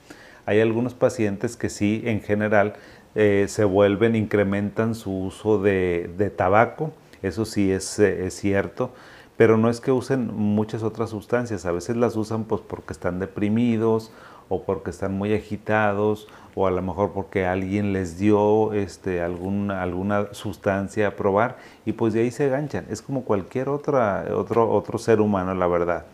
Hay 0.47 0.61
algunos 0.61 0.95
pacientes 0.95 1.57
que 1.57 1.69
sí, 1.69 2.03
en 2.05 2.23
general, 2.23 2.75
eh, 3.15 3.47
se 3.49 3.65
vuelven, 3.65 4.15
incrementan 4.15 4.95
su 4.95 5.13
uso 5.13 5.61
de, 5.61 6.33
tabaco, 6.37 6.93
eso 7.23 7.45
sí 7.45 7.71
es, 7.71 7.99
eh, 7.99 8.27
es, 8.27 8.35
cierto, 8.35 8.93
pero 9.37 9.57
no 9.57 9.69
es 9.69 9.81
que 9.81 9.93
usen 9.93 10.35
muchas 10.35 10.83
otras 10.83 11.11
sustancias, 11.11 11.67
a 11.67 11.73
veces 11.73 11.97
las 11.97 12.17
usan 12.17 12.45
pues 12.45 12.63
porque 12.67 12.93
están 12.93 13.19
deprimidos 13.19 14.13
o 14.49 14.63
porque 14.63 14.91
están 14.91 15.13
muy 15.15 15.35
agitados 15.35 16.29
o 16.55 16.67
a 16.67 16.71
lo 16.71 16.81
mejor 16.81 17.13
porque 17.13 17.45
alguien 17.45 17.93
les 17.93 18.19
dio 18.19 18.73
este, 18.73 19.21
alguna, 19.21 19.83
alguna 19.83 20.29
sustancia 20.33 21.09
a 21.09 21.11
probar 21.17 21.59
y 21.85 21.93
pues 21.93 22.15
de 22.15 22.21
ahí 22.21 22.31
se 22.31 22.49
ganchan. 22.49 22.87
Es 22.89 23.03
como 23.03 23.25
cualquier 23.25 23.69
otra, 23.69 24.25
otro, 24.35 24.71
otro 24.71 24.99
ser 24.99 25.21
humano, 25.21 25.55
la 25.55 25.67
verdad. 25.67 26.07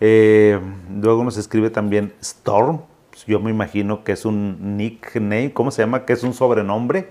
Eh, 0.00 0.60
luego 1.00 1.24
nos 1.24 1.36
escribe 1.36 1.70
también 1.70 2.12
Storm, 2.20 2.80
yo 3.26 3.40
me 3.40 3.50
imagino 3.50 4.04
que 4.04 4.12
es 4.12 4.24
un 4.24 4.76
nickname, 4.76 5.52
¿cómo 5.52 5.70
se 5.70 5.82
llama? 5.82 6.04
Que 6.04 6.12
es 6.12 6.22
un 6.22 6.34
sobrenombre. 6.34 7.10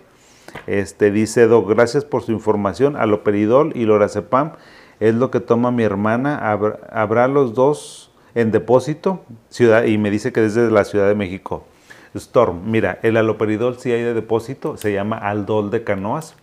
Este, 0.67 1.11
dice, 1.11 1.47
Doc, 1.47 1.69
gracias 1.69 2.03
por 2.03 2.23
su 2.23 2.31
información. 2.31 2.95
Aloperidol 2.95 3.71
y 3.75 3.85
lorazepam 3.85 4.53
es 5.01 5.15
lo 5.15 5.31
que 5.31 5.41
toma 5.41 5.71
mi 5.71 5.83
hermana. 5.83 6.39
¿Habrá 6.91 7.27
los 7.27 7.53
dos 7.53 8.11
en 8.35 8.51
depósito? 8.51 9.25
Ciudad, 9.49 9.83
y 9.83 9.97
me 9.97 10.11
dice 10.11 10.31
que 10.31 10.41
desde 10.41 10.71
la 10.71 10.85
Ciudad 10.85 11.07
de 11.07 11.15
México. 11.15 11.65
Storm, 12.13 12.69
mira, 12.69 12.99
el 13.01 13.17
aloperidol 13.17 13.79
si 13.79 13.91
hay 13.91 14.03
de 14.03 14.13
depósito, 14.13 14.77
se 14.77 14.93
llama 14.93 15.17
aldol 15.17 15.71
de 15.71 15.83
canoas. 15.83 16.35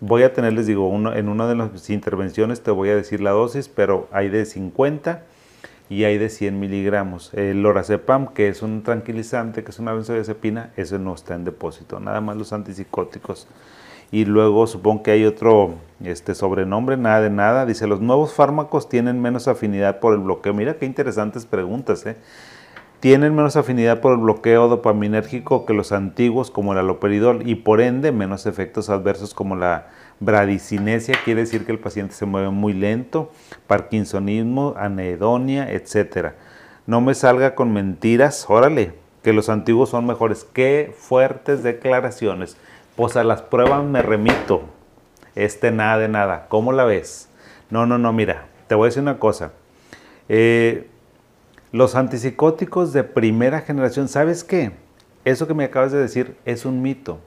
Voy 0.00 0.24
a 0.24 0.34
tener, 0.34 0.52
les 0.52 0.66
digo, 0.66 0.88
uno, 0.88 1.14
en 1.14 1.28
una 1.28 1.46
de 1.46 1.54
las 1.54 1.88
intervenciones 1.88 2.62
te 2.62 2.70
voy 2.70 2.90
a 2.90 2.96
decir 2.96 3.20
la 3.20 3.30
dosis, 3.30 3.68
pero 3.68 4.08
hay 4.12 4.28
de 4.28 4.44
50 4.44 5.22
y 5.88 6.04
hay 6.04 6.18
de 6.18 6.28
100 6.28 6.60
miligramos. 6.60 7.32
El 7.32 7.62
lorazepam, 7.62 8.34
que 8.34 8.48
es 8.48 8.60
un 8.60 8.82
tranquilizante, 8.82 9.64
que 9.64 9.70
es 9.70 9.78
una 9.78 9.94
benzodiazepina, 9.94 10.72
ese 10.76 10.98
no 10.98 11.14
está 11.14 11.34
en 11.34 11.44
depósito, 11.44 11.98
nada 11.98 12.20
más 12.20 12.36
los 12.36 12.52
antipsicóticos. 12.52 13.46
Y 14.12 14.26
luego 14.26 14.68
supongo 14.68 15.02
que 15.02 15.10
hay 15.10 15.24
otro 15.24 15.74
este, 16.04 16.36
sobrenombre, 16.36 16.96
nada 16.96 17.22
de 17.22 17.30
nada. 17.30 17.66
Dice, 17.66 17.88
los 17.88 18.00
nuevos 18.00 18.34
fármacos 18.34 18.88
tienen 18.88 19.20
menos 19.20 19.48
afinidad 19.48 19.98
por 19.98 20.12
el 20.14 20.20
bloqueo. 20.20 20.54
Mira 20.54 20.74
qué 20.74 20.86
interesantes 20.86 21.46
preguntas, 21.46 22.06
¿eh? 22.06 22.16
tienen 23.02 23.34
menos 23.34 23.56
afinidad 23.56 24.00
por 24.00 24.12
el 24.12 24.18
bloqueo 24.18 24.68
dopaminérgico 24.68 25.66
que 25.66 25.74
los 25.74 25.90
antiguos 25.90 26.52
como 26.52 26.72
el 26.72 26.78
aloperidol 26.78 27.48
y 27.48 27.56
por 27.56 27.80
ende 27.80 28.12
menos 28.12 28.46
efectos 28.46 28.90
adversos 28.90 29.34
como 29.34 29.56
la 29.56 29.88
bradicinesia, 30.20 31.16
quiere 31.24 31.40
decir 31.40 31.66
que 31.66 31.72
el 31.72 31.80
paciente 31.80 32.14
se 32.14 32.26
mueve 32.26 32.50
muy 32.50 32.74
lento, 32.74 33.32
parkinsonismo, 33.66 34.74
anedonia, 34.76 35.72
etc. 35.72 36.34
No 36.86 37.00
me 37.00 37.14
salga 37.14 37.56
con 37.56 37.72
mentiras, 37.72 38.46
órale, 38.48 38.94
que 39.24 39.32
los 39.32 39.48
antiguos 39.48 39.88
son 39.88 40.06
mejores. 40.06 40.46
Qué 40.52 40.94
fuertes 40.96 41.64
declaraciones. 41.64 42.56
Pues 42.96 43.16
a 43.16 43.24
las 43.24 43.42
pruebas 43.42 43.84
me 43.84 44.02
remito. 44.02 44.62
Este 45.34 45.70
nada 45.70 45.98
de 45.98 46.08
nada. 46.08 46.46
¿Cómo 46.48 46.72
la 46.72 46.84
ves? 46.84 47.28
No, 47.70 47.86
no, 47.86 47.96
no, 47.96 48.12
mira, 48.12 48.48
te 48.66 48.74
voy 48.74 48.84
a 48.84 48.88
decir 48.88 49.02
una 49.02 49.18
cosa. 49.18 49.52
Eh, 50.28 50.88
los 51.72 51.94
antipsicóticos 51.94 52.92
de 52.92 53.02
primera 53.02 53.62
generación, 53.62 54.08
¿sabes 54.08 54.44
qué? 54.44 54.72
Eso 55.24 55.46
que 55.46 55.54
me 55.54 55.64
acabas 55.64 55.90
de 55.90 55.98
decir 55.98 56.36
es 56.44 56.66
un 56.66 56.82
mito. 56.82 57.18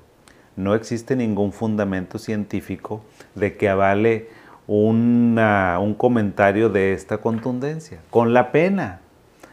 No 0.55 0.75
existe 0.75 1.15
ningún 1.15 1.51
fundamento 1.51 2.19
científico 2.19 3.03
de 3.33 3.57
que 3.57 3.67
avale 3.67 4.29
un 4.67 5.95
comentario 5.97 6.69
de 6.69 6.93
esta 6.93 7.17
contundencia. 7.17 8.01
Con 8.11 8.33
la 8.33 8.51
pena. 8.51 9.01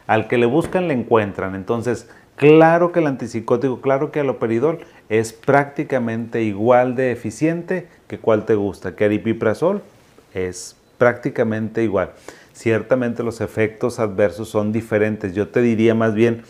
Al 0.06 0.28
que 0.28 0.36
le 0.36 0.46
buscan 0.46 0.88
le 0.88 0.94
encuentran. 0.94 1.54
Entonces, 1.54 2.08
claro 2.48 2.92
que 2.92 3.00
el 3.00 3.06
antipsicótico, 3.06 3.80
claro 3.80 4.10
que 4.10 4.20
el 4.20 4.28
operidol 4.28 4.80
es 5.08 5.32
prácticamente 5.32 6.42
igual 6.42 6.96
de 6.96 7.12
eficiente 7.12 7.88
que 8.08 8.18
cual 8.18 8.44
te 8.44 8.54
gusta. 8.54 8.96
Que 8.96 9.04
aripiprazol 9.04 9.82
es 10.34 10.76
prácticamente 10.98 11.82
igual 11.82 12.10
ciertamente 12.52 13.22
los 13.22 13.40
efectos 13.40 13.98
adversos 13.98 14.48
son 14.48 14.72
diferentes. 14.72 15.34
Yo 15.34 15.48
te 15.48 15.62
diría 15.62 15.94
más 15.94 16.14
bien, 16.14 16.42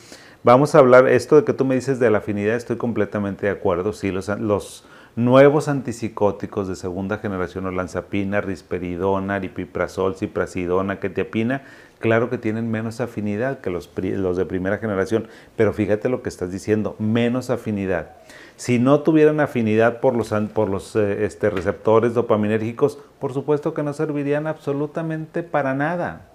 vamos 0.43 0.75
a 0.75 0.79
hablar, 0.79 1.09
esto 1.09 1.37
de 1.37 1.45
que 1.45 1.53
tú 1.53 1.65
me 1.65 1.75
dices 1.75 1.99
de 1.99 2.11
la 2.11 2.19
afinidad, 2.19 2.57
estoy 2.57 2.77
completamente 2.77 3.47
de 3.47 3.53
acuerdo. 3.53 3.93
Sí, 3.93 4.11
los, 4.11 4.85
nuevos 5.15 5.69
antipsicóticos 5.69 6.69
de 6.69 6.75
segunda 6.75 7.19
generación, 7.19 7.67
olanzapina, 7.67 8.41
risperidona, 8.41 9.35
aripiprazol, 9.35 10.17
ciprasidona, 10.17 11.01
ketiapina, 11.01 11.65
claro 12.03 12.29
que 12.29 12.37
tienen 12.37 12.71
menos 12.71 13.01
afinidad 13.01 13.61
que 13.61 13.71
los, 13.71 13.89
de 13.95 14.45
primera 14.45 14.77
generación, 14.77 15.29
pero 15.57 15.73
fíjate 15.73 16.11
lo 16.11 16.23
que 16.23 16.29
estás 16.29 16.53
diciendo, 16.53 16.95
menos 16.99 17.49
afinidad. 17.49 18.11
Si 18.57 18.79
no 18.79 19.01
tuvieran 19.01 19.41
afinidad 19.41 20.01
por 20.01 20.15
los, 20.15 20.35
por 20.53 20.69
los 20.69 20.95
eh, 20.97 21.25
este, 21.25 21.49
receptores 21.49 22.13
dopaminérgicos, 22.13 22.99
por 23.19 23.33
supuesto 23.33 23.73
que 23.73 23.83
no 23.83 23.95
servirían 23.95 24.47
absolutamente 24.47 25.43
para 25.43 25.73
nada. 25.73 26.29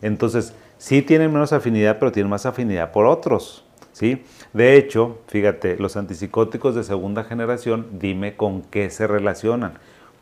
Entonces, 0.00 0.54
sí 0.78 1.02
tienen 1.02 1.32
menos 1.32 1.52
afinidad, 1.52 1.98
pero 1.98 2.12
tienen 2.12 2.30
más 2.30 2.46
afinidad 2.46 2.92
por 2.92 3.04
otros. 3.04 3.66
¿sí? 3.92 4.24
De 4.52 4.76
hecho, 4.76 5.18
fíjate, 5.26 5.76
los 5.76 5.96
antipsicóticos 5.96 6.74
de 6.74 6.84
segunda 6.84 7.24
generación, 7.24 7.88
dime 7.98 8.36
con 8.36 8.62
qué 8.62 8.88
se 8.88 9.06
relacionan. 9.06 9.74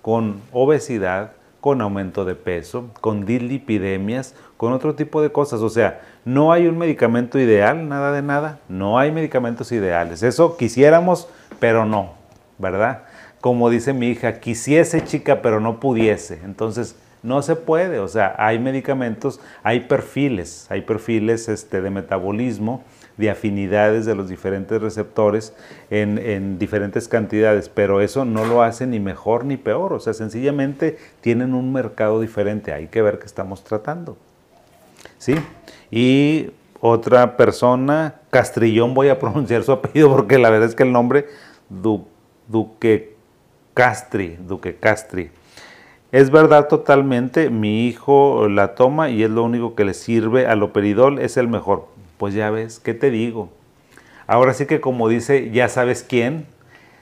Con 0.02 0.40
obesidad, 0.50 1.32
con 1.66 1.81
aumento 1.81 2.24
de 2.24 2.37
peso, 2.37 2.90
con 3.00 3.26
dislipidemias, 3.26 4.37
con 4.57 4.72
otro 4.72 4.94
tipo 4.94 5.20
de 5.20 5.33
cosas. 5.33 5.62
O 5.62 5.68
sea, 5.68 6.00
no 6.24 6.52
hay 6.52 6.68
un 6.68 6.79
medicamento 6.79 7.40
ideal, 7.40 7.88
nada 7.88 8.12
de 8.12 8.22
nada. 8.22 8.61
No 8.68 9.00
hay 9.00 9.11
medicamentos 9.11 9.72
ideales. 9.72 10.22
Eso 10.22 10.57
quisiéramos, 10.57 11.29
pero 11.59 11.85
no, 11.85 12.12
¿verdad? 12.59 13.02
Como 13.40 13.68
dice 13.68 13.94
mi 13.94 14.11
hija, 14.11 14.38
quisiese 14.38 15.02
chica, 15.02 15.42
pero 15.42 15.59
no 15.59 15.81
pudiese. 15.81 16.38
Entonces, 16.44 16.94
no 17.24 17.42
se 17.42 17.57
puede. 17.57 17.98
O 17.98 18.07
sea, 18.07 18.37
hay 18.38 18.61
medicamentos, 18.61 19.40
hay 19.64 19.81
perfiles, 19.81 20.68
hay 20.70 20.83
perfiles 20.83 21.48
este, 21.48 21.81
de 21.81 21.90
metabolismo 21.90 22.85
de 23.16 23.31
afinidades 23.31 24.05
de 24.05 24.14
los 24.14 24.29
diferentes 24.29 24.81
receptores 24.81 25.55
en, 25.90 26.18
en, 26.18 26.59
diferentes 26.59 27.09
cantidades, 27.09 27.68
pero 27.68 28.00
eso 28.00 28.24
no 28.24 28.44
lo 28.44 28.62
hace 28.62 28.87
ni 28.87 29.00
mejor 29.00 29.44
ni 29.44 29.57
peor, 29.57 29.92
o 29.92 30.00
sea, 30.00 30.12
sencillamente 30.14 30.98
tienen 31.20 31.55
un 31.55 31.72
mercado 31.72 32.20
diferente, 32.20 32.72
hay 32.72 32.88
que 32.88 33.02
ver 33.02 33.18
qué 33.18 33.26
estamos 33.26 33.64
tratando. 33.64 34.16
¿Sí? 35.18 35.35
Y 35.90 36.50
otra 36.81 37.37
persona, 37.37 38.16
Castrillón, 38.31 38.94
voy 38.94 39.09
a 39.09 39.18
pronunciar 39.20 39.62
su 39.62 39.72
apellido 39.72 40.11
porque 40.11 40.38
la 40.38 40.50
verdad 40.50 40.68
es 40.68 40.74
que 40.74 40.83
el 40.83 40.92
nombre, 40.92 41.26
Duque 41.68 43.16
Castri, 43.74 44.38
Duque 44.46 44.76
Castri. 44.76 45.31
Es 46.12 46.31
verdad 46.31 46.68
totalmente, 46.68 47.50
mi 47.50 47.87
hijo 47.87 48.48
la 48.48 48.74
toma 48.74 49.11
y 49.11 49.22
es 49.22 49.31
lo 49.31 49.42
único 49.42 49.74
que 49.74 49.85
le 49.85 49.92
sirve 49.92 50.46
al 50.46 50.62
operidol, 50.62 51.18
es 51.18 51.37
el 51.37 51.48
mejor. 51.48 51.88
Pues 52.18 52.35
ya 52.35 52.50
ves, 52.50 52.81
¿qué 52.81 52.94
te 52.94 53.11
digo? 53.11 53.50
Ahora 54.26 54.55
sí 54.55 54.66
que 54.66 54.81
como 54.81 55.09
dice, 55.09 55.50
ya 55.50 55.68
sabes 55.68 56.02
quién, 56.02 56.46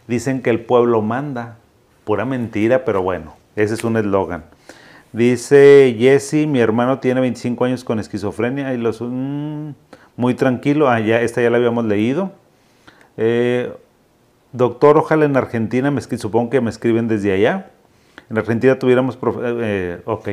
dicen 0.07 0.43
que 0.43 0.51
el 0.51 0.61
pueblo 0.61 1.03
manda. 1.03 1.59
Pura 2.05 2.27
mentira, 2.27 2.85
pero 2.85 3.03
bueno, 3.03 3.35
ese 3.57 3.75
es 3.75 3.85
un 3.85 3.97
eslogan. 3.97 4.45
Dice 5.13 5.97
Jesse, 5.99 6.47
mi 6.47 6.61
hermano 6.61 6.99
tiene 6.99 7.21
25 7.21 7.65
años 7.65 7.85
con 7.85 7.99
esquizofrenia 7.99 8.75
y 8.75 8.79
los... 8.79 9.01
Mm, 9.01 9.71
muy 10.17 10.35
tranquilo, 10.35 10.89
ah, 10.89 11.01
ya, 11.01 11.21
esta 11.21 11.43
ya 11.43 11.51
la 11.51 11.57
habíamos 11.57 11.85
leído. 11.85 12.33
Eh, 13.17 13.73
doctor, 14.53 14.97
ojalá 14.97 15.25
en 15.25 15.37
Argentina, 15.37 15.91
me, 15.91 16.01
supongo 16.01 16.51
que 16.51 16.61
me 16.61 16.71
escriben 16.71 17.09
desde 17.09 17.33
allá. 17.33 17.71
en 18.31 18.39
Argentina 18.39 18.79
tuviéramos... 18.79 19.19
Eh, 19.43 20.01
ok, 20.05 20.29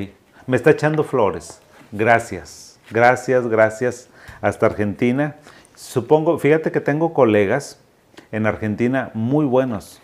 me 0.47 0.57
está 0.57 0.71
echando 0.71 1.03
flores. 1.03 1.61
Gracias, 1.91 2.79
gracias, 2.89 3.47
gracias. 3.47 4.10
Hasta 4.41 4.65
Argentina. 4.65 5.37
Supongo, 5.75 6.37
fíjate 6.39 6.71
que 6.71 6.81
tengo 6.81 7.13
colegas 7.13 7.79
en 8.31 8.45
Argentina 8.45 9.11
muy 9.13 9.45
buenos 9.45 10.01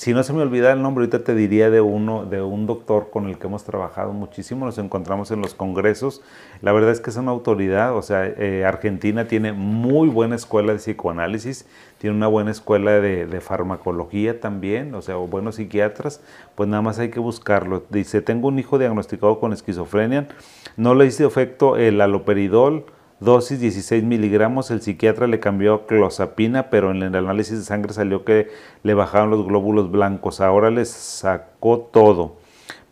si 0.00 0.14
no 0.14 0.22
se 0.22 0.32
me 0.32 0.40
olvida 0.40 0.72
el 0.72 0.80
nombre, 0.80 1.02
ahorita 1.02 1.24
te 1.24 1.34
diría 1.34 1.68
de 1.68 1.82
uno, 1.82 2.24
de 2.24 2.40
un 2.40 2.66
doctor 2.66 3.10
con 3.10 3.28
el 3.28 3.38
que 3.38 3.48
hemos 3.48 3.64
trabajado 3.64 4.14
muchísimo, 4.14 4.64
nos 4.64 4.78
encontramos 4.78 5.30
en 5.30 5.42
los 5.42 5.52
congresos. 5.52 6.22
La 6.62 6.72
verdad 6.72 6.90
es 6.92 7.00
que 7.00 7.10
es 7.10 7.16
una 7.16 7.32
autoridad, 7.32 7.94
o 7.94 8.00
sea, 8.00 8.24
eh, 8.24 8.64
Argentina 8.64 9.26
tiene 9.26 9.52
muy 9.52 10.08
buena 10.08 10.36
escuela 10.36 10.72
de 10.72 10.78
psicoanálisis, 10.78 11.66
tiene 11.98 12.16
una 12.16 12.28
buena 12.28 12.50
escuela 12.50 12.92
de, 12.92 13.40
farmacología 13.42 14.40
también, 14.40 14.94
o 14.94 15.02
sea, 15.02 15.16
buenos 15.16 15.56
psiquiatras, 15.56 16.22
pues 16.54 16.66
nada 16.66 16.80
más 16.80 16.98
hay 16.98 17.10
que 17.10 17.20
buscarlo. 17.20 17.84
Dice, 17.90 18.22
tengo 18.22 18.48
un 18.48 18.58
hijo 18.58 18.78
diagnosticado 18.78 19.38
con 19.38 19.52
esquizofrenia, 19.52 20.28
no 20.78 20.94
le 20.94 21.04
hice 21.04 21.26
efecto 21.26 21.76
el 21.76 22.00
aloperidol, 22.00 22.86
dosis 23.20 23.60
16 23.60 24.02
miligramos, 24.02 24.70
el 24.70 24.80
psiquiatra 24.80 25.26
le 25.26 25.40
cambió 25.40 25.86
clozapina, 25.86 26.70
pero 26.70 26.90
en 26.90 27.02
el 27.02 27.14
análisis 27.14 27.58
de 27.58 27.64
sangre 27.64 27.92
salió 27.92 28.24
que 28.24 28.48
le 28.82 28.94
bajaron 28.94 29.30
los 29.30 29.46
glóbulos 29.46 29.90
blancos, 29.90 30.40
ahora 30.40 30.70
les 30.70 30.88
sacó 30.90 31.78
todo. 31.92 32.36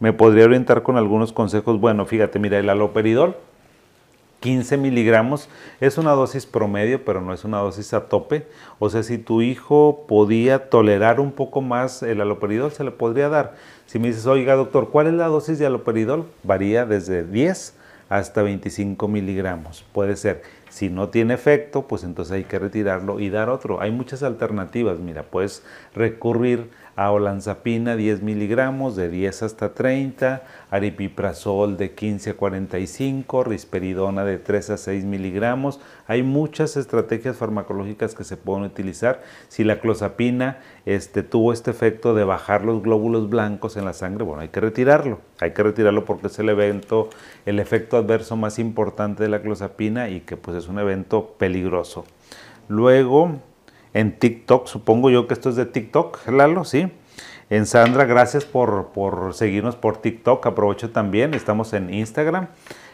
¿Me 0.00 0.12
podría 0.12 0.44
orientar 0.44 0.82
con 0.82 0.96
algunos 0.96 1.32
consejos? 1.32 1.80
Bueno, 1.80 2.06
fíjate, 2.06 2.38
mira, 2.38 2.58
el 2.58 2.68
aloperidol, 2.68 3.36
15 4.40 4.76
miligramos, 4.76 5.48
es 5.80 5.98
una 5.98 6.12
dosis 6.12 6.46
promedio, 6.46 7.04
pero 7.04 7.20
no 7.20 7.32
es 7.32 7.44
una 7.44 7.58
dosis 7.58 7.92
a 7.94 8.08
tope. 8.08 8.46
O 8.78 8.90
sea, 8.90 9.02
si 9.02 9.18
tu 9.18 9.42
hijo 9.42 10.04
podía 10.06 10.68
tolerar 10.70 11.18
un 11.18 11.32
poco 11.32 11.62
más 11.62 12.04
el 12.04 12.20
aloperidol, 12.20 12.70
se 12.70 12.84
le 12.84 12.92
podría 12.92 13.28
dar. 13.28 13.54
Si 13.86 13.98
me 13.98 14.08
dices, 14.08 14.26
oiga 14.26 14.54
doctor, 14.54 14.90
¿cuál 14.90 15.08
es 15.08 15.14
la 15.14 15.26
dosis 15.26 15.58
de 15.58 15.66
aloperidol? 15.66 16.26
Varía 16.44 16.86
desde 16.86 17.24
10 17.24 17.77
hasta 18.08 18.42
25 18.42 19.08
miligramos. 19.08 19.84
Puede 19.92 20.16
ser. 20.16 20.42
Si 20.70 20.90
no 20.90 21.08
tiene 21.08 21.34
efecto, 21.34 21.86
pues 21.86 22.04
entonces 22.04 22.32
hay 22.32 22.44
que 22.44 22.58
retirarlo 22.58 23.20
y 23.20 23.30
dar 23.30 23.48
otro. 23.48 23.80
Hay 23.80 23.90
muchas 23.90 24.22
alternativas. 24.22 24.98
Mira, 24.98 25.22
puedes 25.24 25.62
recurrir 25.94 26.70
a 26.98 27.12
olanzapina 27.12 27.94
10 27.94 28.22
miligramos 28.22 28.96
de 28.96 29.08
10 29.08 29.44
hasta 29.44 29.72
30, 29.72 30.42
aripiprazol 30.68 31.76
de 31.76 31.92
15 31.92 32.30
a 32.30 32.34
45, 32.36 33.44
risperidona 33.44 34.24
de 34.24 34.38
3 34.38 34.70
a 34.70 34.76
6 34.76 35.04
miligramos. 35.04 35.78
Hay 36.08 36.24
muchas 36.24 36.76
estrategias 36.76 37.36
farmacológicas 37.36 38.16
que 38.16 38.24
se 38.24 38.36
pueden 38.36 38.64
utilizar. 38.64 39.22
Si 39.46 39.62
la 39.62 39.78
clozapina 39.78 40.58
este, 40.86 41.22
tuvo 41.22 41.52
este 41.52 41.70
efecto 41.70 42.14
de 42.14 42.24
bajar 42.24 42.64
los 42.64 42.82
glóbulos 42.82 43.30
blancos 43.30 43.76
en 43.76 43.84
la 43.84 43.92
sangre, 43.92 44.24
bueno, 44.24 44.42
hay 44.42 44.48
que 44.48 44.58
retirarlo. 44.58 45.20
Hay 45.38 45.52
que 45.52 45.62
retirarlo 45.62 46.04
porque 46.04 46.26
es 46.26 46.38
el 46.40 46.48
evento, 46.48 47.10
el 47.46 47.60
efecto 47.60 47.96
adverso 47.96 48.34
más 48.34 48.58
importante 48.58 49.22
de 49.22 49.28
la 49.28 49.40
clozapina 49.40 50.08
y 50.08 50.22
que 50.22 50.36
pues 50.36 50.56
es 50.56 50.66
un 50.66 50.80
evento 50.80 51.36
peligroso. 51.38 52.04
Luego, 52.66 53.38
en 53.94 54.18
TikTok. 54.18 54.66
Supongo 54.66 55.10
yo 55.10 55.26
que 55.26 55.34
esto 55.34 55.50
es 55.50 55.56
de 55.56 55.66
TikTok, 55.66 56.28
Lalo, 56.28 56.64
¿sí? 56.64 56.90
En 57.50 57.66
Sandra, 57.66 58.04
gracias 58.04 58.44
por, 58.44 58.88
por 58.88 59.34
seguirnos 59.34 59.76
por 59.76 59.96
TikTok. 59.96 60.46
Aprovecho 60.46 60.90
también, 60.90 61.34
estamos 61.34 61.72
en 61.72 61.92
Instagram. 61.92 62.48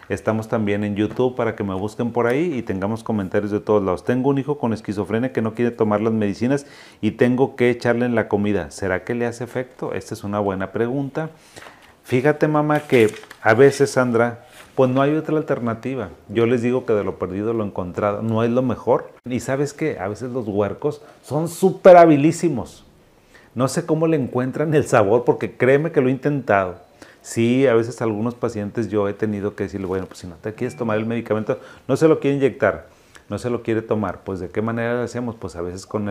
Estamos 0.09 0.49
también 0.49 0.85
en 0.85 0.97
YouTube 0.97 1.35
para 1.35 1.57
que 1.57 1.65
me 1.65 1.75
busquen 1.75 2.13
por 2.13 2.27
ahí 2.27 2.53
y 2.55 2.63
tengamos 2.63 3.03
comentarios 3.03 3.51
de 3.51 3.61
todos 3.61 3.83
lados. 3.83 4.05
Tengo 4.05 4.29
un 4.29 4.39
hijo 4.39 4.59
con 4.59 4.73
esquizofrenia 4.73 5.33
que 5.33 5.41
no 5.41 5.55
quiere 5.55 5.71
tomar 5.71 6.03
las 6.03 6.13
medicinas 6.13 6.67
y 7.01 7.13
tengo 7.13 7.57
que 7.57 7.71
echarle 7.71 8.05
en 8.05 8.15
la 8.15 8.29
comida. 8.29 8.71
¿Será 8.71 9.03
que 9.05 9.15
le 9.15 9.27
hace 9.27 9.45
efecto? 9.45 9.95
Esta 9.95 10.15
es 10.15 10.23
una 10.23 10.41
buena 10.41 10.73
pregunta. 10.73 11.31
Fíjate, 12.03 12.49
mamá, 12.49 12.81
que 12.81 13.15
a 13.41 13.55
veces, 13.55 13.93
Sandra, 13.93 14.45
pues 14.75 14.91
no 14.91 15.03
hay 15.03 15.15
otra 15.15 15.37
alternativa. 15.37 16.11
Yo 16.29 16.47
les 16.47 16.63
digo 16.63 16.85
que 16.85 16.93
de 16.93 17.05
lo 17.05 17.19
perdido 17.19 17.53
lo 17.53 17.65
encontrado 17.65 18.23
no 18.23 18.43
es 18.43 18.51
lo 18.51 18.63
mejor. 18.63 19.11
Y 19.25 19.41
sabes 19.41 19.73
que 19.73 19.99
a 19.99 20.09
veces 20.09 20.31
los 20.31 20.47
huercos 20.49 21.03
son 21.23 21.49
súper 21.49 21.97
habilísimos. 21.97 22.85
No 23.55 23.69
sé 23.69 23.87
cómo 23.87 24.07
le 24.07 24.17
encuentran 24.17 24.75
el 24.75 24.87
sabor 24.87 25.25
porque 25.25 25.57
créeme 25.57 25.93
que 25.93 26.01
lo 26.01 26.09
he 26.09 26.13
intentado. 26.13 26.77
Sí, 27.23 27.67
a 27.67 27.75
veces 27.75 28.03
algunos 28.03 28.35
pacientes 28.35 28.89
yo 28.89 29.09
he 29.09 29.15
tenido 29.15 29.55
que 29.55 29.65
decirle, 29.65 29.87
bueno, 29.87 30.07
pues 30.07 30.19
si 30.19 30.27
no 30.27 30.35
te 30.35 30.53
quieres 30.53 30.77
tomar 30.77 30.99
el 30.99 31.07
medicamento, 31.07 31.59
no 31.89 31.97
se 31.97 32.09
lo 32.09 32.21
quiere 32.21 32.37
inyectar 32.37 32.94
no 33.29 33.39
se 33.39 33.49
lo 33.51 33.63
quiere 33.63 33.83
tomar, 33.83 34.23
pues 34.23 34.41
de 34.41 34.49
qué 34.49 34.61
manera 34.61 34.95
lo 34.95 35.03
hacemos, 35.03 35.35
pues 35.37 35.57
a 35.57 35.63
veces 35.63 35.87
con 35.87 36.11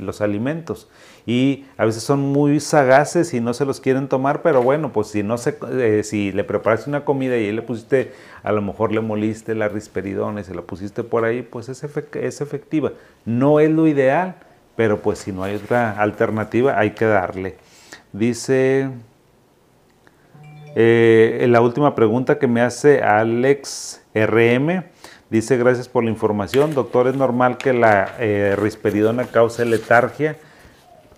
los 0.00 0.20
alimentos 0.20 0.88
y 1.26 1.66
a 1.76 1.84
veces 1.84 2.02
son 2.02 2.20
muy 2.20 2.58
sagaces 2.60 3.32
y 3.32 3.40
no 3.40 3.54
se 3.54 3.64
los 3.64 3.80
quieren 3.80 4.08
tomar, 4.08 4.42
pero 4.42 4.62
bueno, 4.62 4.92
pues 4.92 5.08
si 5.08 5.22
no 5.22 5.38
se, 5.38 5.56
eh, 5.72 6.02
si 6.02 6.32
le 6.32 6.42
preparaste 6.44 6.90
una 6.90 7.04
comida 7.04 7.36
y 7.36 7.52
le 7.52 7.62
pusiste, 7.62 8.12
a 8.42 8.52
lo 8.52 8.60
mejor 8.62 8.92
le 8.92 9.00
moliste 9.00 9.54
la 9.54 9.68
risperidona 9.68 10.40
y 10.40 10.44
se 10.44 10.54
la 10.54 10.62
pusiste 10.62 11.04
por 11.04 11.24
ahí, 11.24 11.42
pues 11.42 11.68
es, 11.68 11.82
es 11.84 12.40
efectiva. 12.40 12.92
No 13.24 13.60
es 13.60 13.70
lo 13.70 13.86
ideal, 13.86 14.34
pero 14.76 15.00
pues 15.02 15.20
si 15.20 15.32
no 15.32 15.44
hay 15.44 15.56
otra 15.56 15.92
alternativa 15.92 16.78
hay 16.78 16.90
que 16.92 17.04
darle. 17.04 17.56
Dice 18.12 18.90
eh, 20.74 21.46
la 21.48 21.60
última 21.60 21.94
pregunta 21.94 22.38
que 22.38 22.46
me 22.46 22.60
hace 22.60 23.02
Alex 23.02 24.02
RM. 24.14 24.84
Dice, 25.30 25.56
gracias 25.56 25.88
por 25.88 26.02
la 26.02 26.10
información. 26.10 26.74
Doctor, 26.74 27.06
¿es 27.06 27.14
normal 27.14 27.56
que 27.56 27.72
la 27.72 28.16
eh, 28.18 28.56
risperidona 28.58 29.26
cause 29.26 29.64
letargia? 29.64 30.36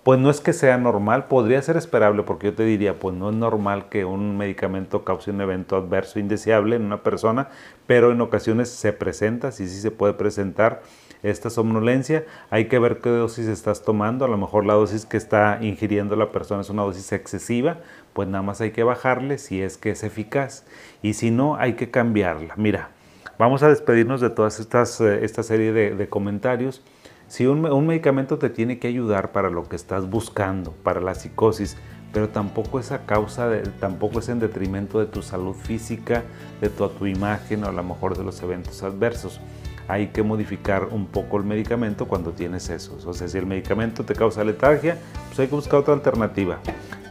Pues 0.03 0.20
no 0.20 0.29
es 0.29 0.40
que 0.40 0.53
sea 0.53 0.77
normal, 0.77 1.29
podría 1.29 1.62
ser 1.62 1.79
esperable 1.79 2.22
porque 2.22 2.48
yo 2.48 2.55
te 2.55 2.64
diría, 2.64 2.98
pues 2.98 3.14
no 3.14 3.31
es 3.31 3.37
normal 3.37 3.88
que 3.88 4.05
un 4.05 4.37
medicamento 4.37 5.03
cause 5.05 5.31
un 5.31 5.40
evento 5.40 5.77
adverso 5.77 6.18
indeseable 6.18 6.77
en 6.77 6.83
una 6.83 7.03
persona, 7.03 7.48
pero 7.87 8.12
en 8.12 8.20
ocasiones 8.20 8.68
se 8.68 8.92
presenta, 8.92 9.51
sí, 9.51 9.66
sí 9.66 9.81
se 9.81 9.90
puede 9.92 10.12
presentar 10.12 10.83
esta 11.22 11.48
somnolencia. 11.48 12.27
Hay 12.51 12.66
que 12.66 12.79
ver 12.79 12.98
qué 12.98 13.09
dosis 13.09 13.46
estás 13.46 13.83
tomando, 13.83 14.27
a 14.27 14.29
lo 14.29 14.37
mejor 14.37 14.66
la 14.66 14.75
dosis 14.75 15.07
que 15.07 15.16
está 15.16 15.59
ingiriendo 15.62 16.16
la 16.16 16.33
persona 16.33 16.61
es 16.61 16.68
una 16.68 16.83
dosis 16.83 17.12
excesiva, 17.12 17.79
pues 18.12 18.29
nada 18.29 18.42
más 18.42 18.61
hay 18.61 18.72
que 18.72 18.83
bajarle 18.83 19.38
si 19.38 19.62
es 19.62 19.79
que 19.79 19.92
es 19.92 20.03
eficaz 20.03 20.66
y 21.01 21.14
si 21.14 21.31
no 21.31 21.57
hay 21.57 21.75
que 21.75 21.90
cambiarla. 21.90 22.55
Mira, 22.57 22.90
Vamos 23.38 23.62
a 23.62 23.68
despedirnos 23.68 24.21
de 24.21 24.31
toda 24.31 24.49
eh, 24.49 25.21
esta 25.23 25.42
serie 25.42 25.73
de, 25.73 26.09
comentarios. 26.09 26.83
Si 27.29 27.47
un, 27.47 27.87
medicamento 27.87 28.38
te 28.38 28.51
tiene 28.51 28.79
que 28.79 28.88
ayudar 28.88 29.33
para 29.33 29.49
lo 29.51 29.68
que 29.68 29.77
estás 29.77 30.09
buscando, 30.09 30.73
para 30.83 31.01
la 31.01 31.14
psicosis, 31.14 31.77
pero 32.12 32.29
tampoco 32.29 32.79
es 32.79 32.92
causa, 33.07 33.51
tampoco 33.81 34.18
es 34.18 34.29
en 34.29 34.38
detrimento 34.38 35.01
de 35.01 35.07
tu 35.07 35.23
salud 35.23 35.55
física, 35.55 36.25
de 36.61 36.68
tu, 36.68 36.87
tu 36.90 37.07
imagen 37.07 37.64
o 37.64 37.68
a 37.68 37.73
lo 37.73 37.83
mejor 37.83 38.18
de 38.18 38.25
los 38.25 38.42
eventos 38.42 38.83
adversos. 38.83 39.40
Hay 39.88 40.09
que 40.09 40.23
modificar 40.23 40.88
un 40.90 41.07
poco 41.07 41.38
el 41.38 41.45
medicamento 41.45 42.07
cuando 42.07 42.33
tienes 42.33 42.68
eso. 42.68 42.99
O 43.07 43.14
sea, 43.14 43.29
si 43.29 43.38
el 43.38 43.47
medicamento 43.47 44.05
te 44.05 44.14
causa 44.14 44.45
letargia, 44.45 44.99
pues 45.29 45.40
hay 45.40 45.49
que 45.49 45.55
buscar 45.55 45.81
otra 45.81 45.95
alternativa. 45.95 46.59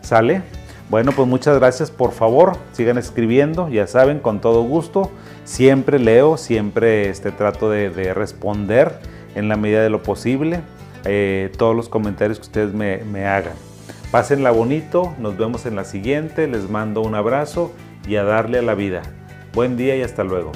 ¿Sale? 0.01 0.43
Bueno, 0.89 1.11
pues 1.13 1.27
muchas 1.27 1.57
gracias. 1.57 1.91
Por 1.91 2.11
favor, 2.11 2.57
sigan 2.73 2.97
escribiendo, 2.97 3.69
ya 3.69 3.87
saben, 3.87 4.19
con 4.19 4.41
todo 4.41 4.63
gusto. 4.63 5.11
Siempre 5.45 5.99
leo, 5.99 6.37
siempre 6.37 7.09
este, 7.09 7.31
trato 7.31 7.69
de, 7.69 8.13
responder 8.13 8.99
en 9.35 9.47
la 9.47 9.55
medida 9.55 9.81
de 9.81 9.89
lo 9.89 10.03
posible 10.03 10.61
eh, 11.05 11.51
todos 11.57 11.75
los 11.75 11.87
comentarios 11.87 12.39
que 12.39 12.43
ustedes 12.43 12.73
me, 12.73 12.97
me 13.05 13.25
hagan. 13.25 13.53
Pásenla 14.11 14.51
bonito, 14.51 15.15
nos 15.19 15.37
vemos 15.37 15.65
en 15.65 15.77
la 15.77 15.85
siguiente, 15.85 16.47
les 16.47 16.69
mando 16.69 17.01
un 17.01 17.15
abrazo 17.15 17.71
y 18.05 18.17
a 18.17 18.23
darle 18.23 18.59
a 18.59 18.61
la 18.61 18.75
vida. 18.75 19.01
Buen 19.53 19.77
día 19.77 19.95
y 19.95 20.01
hasta 20.01 20.25
luego. 20.25 20.51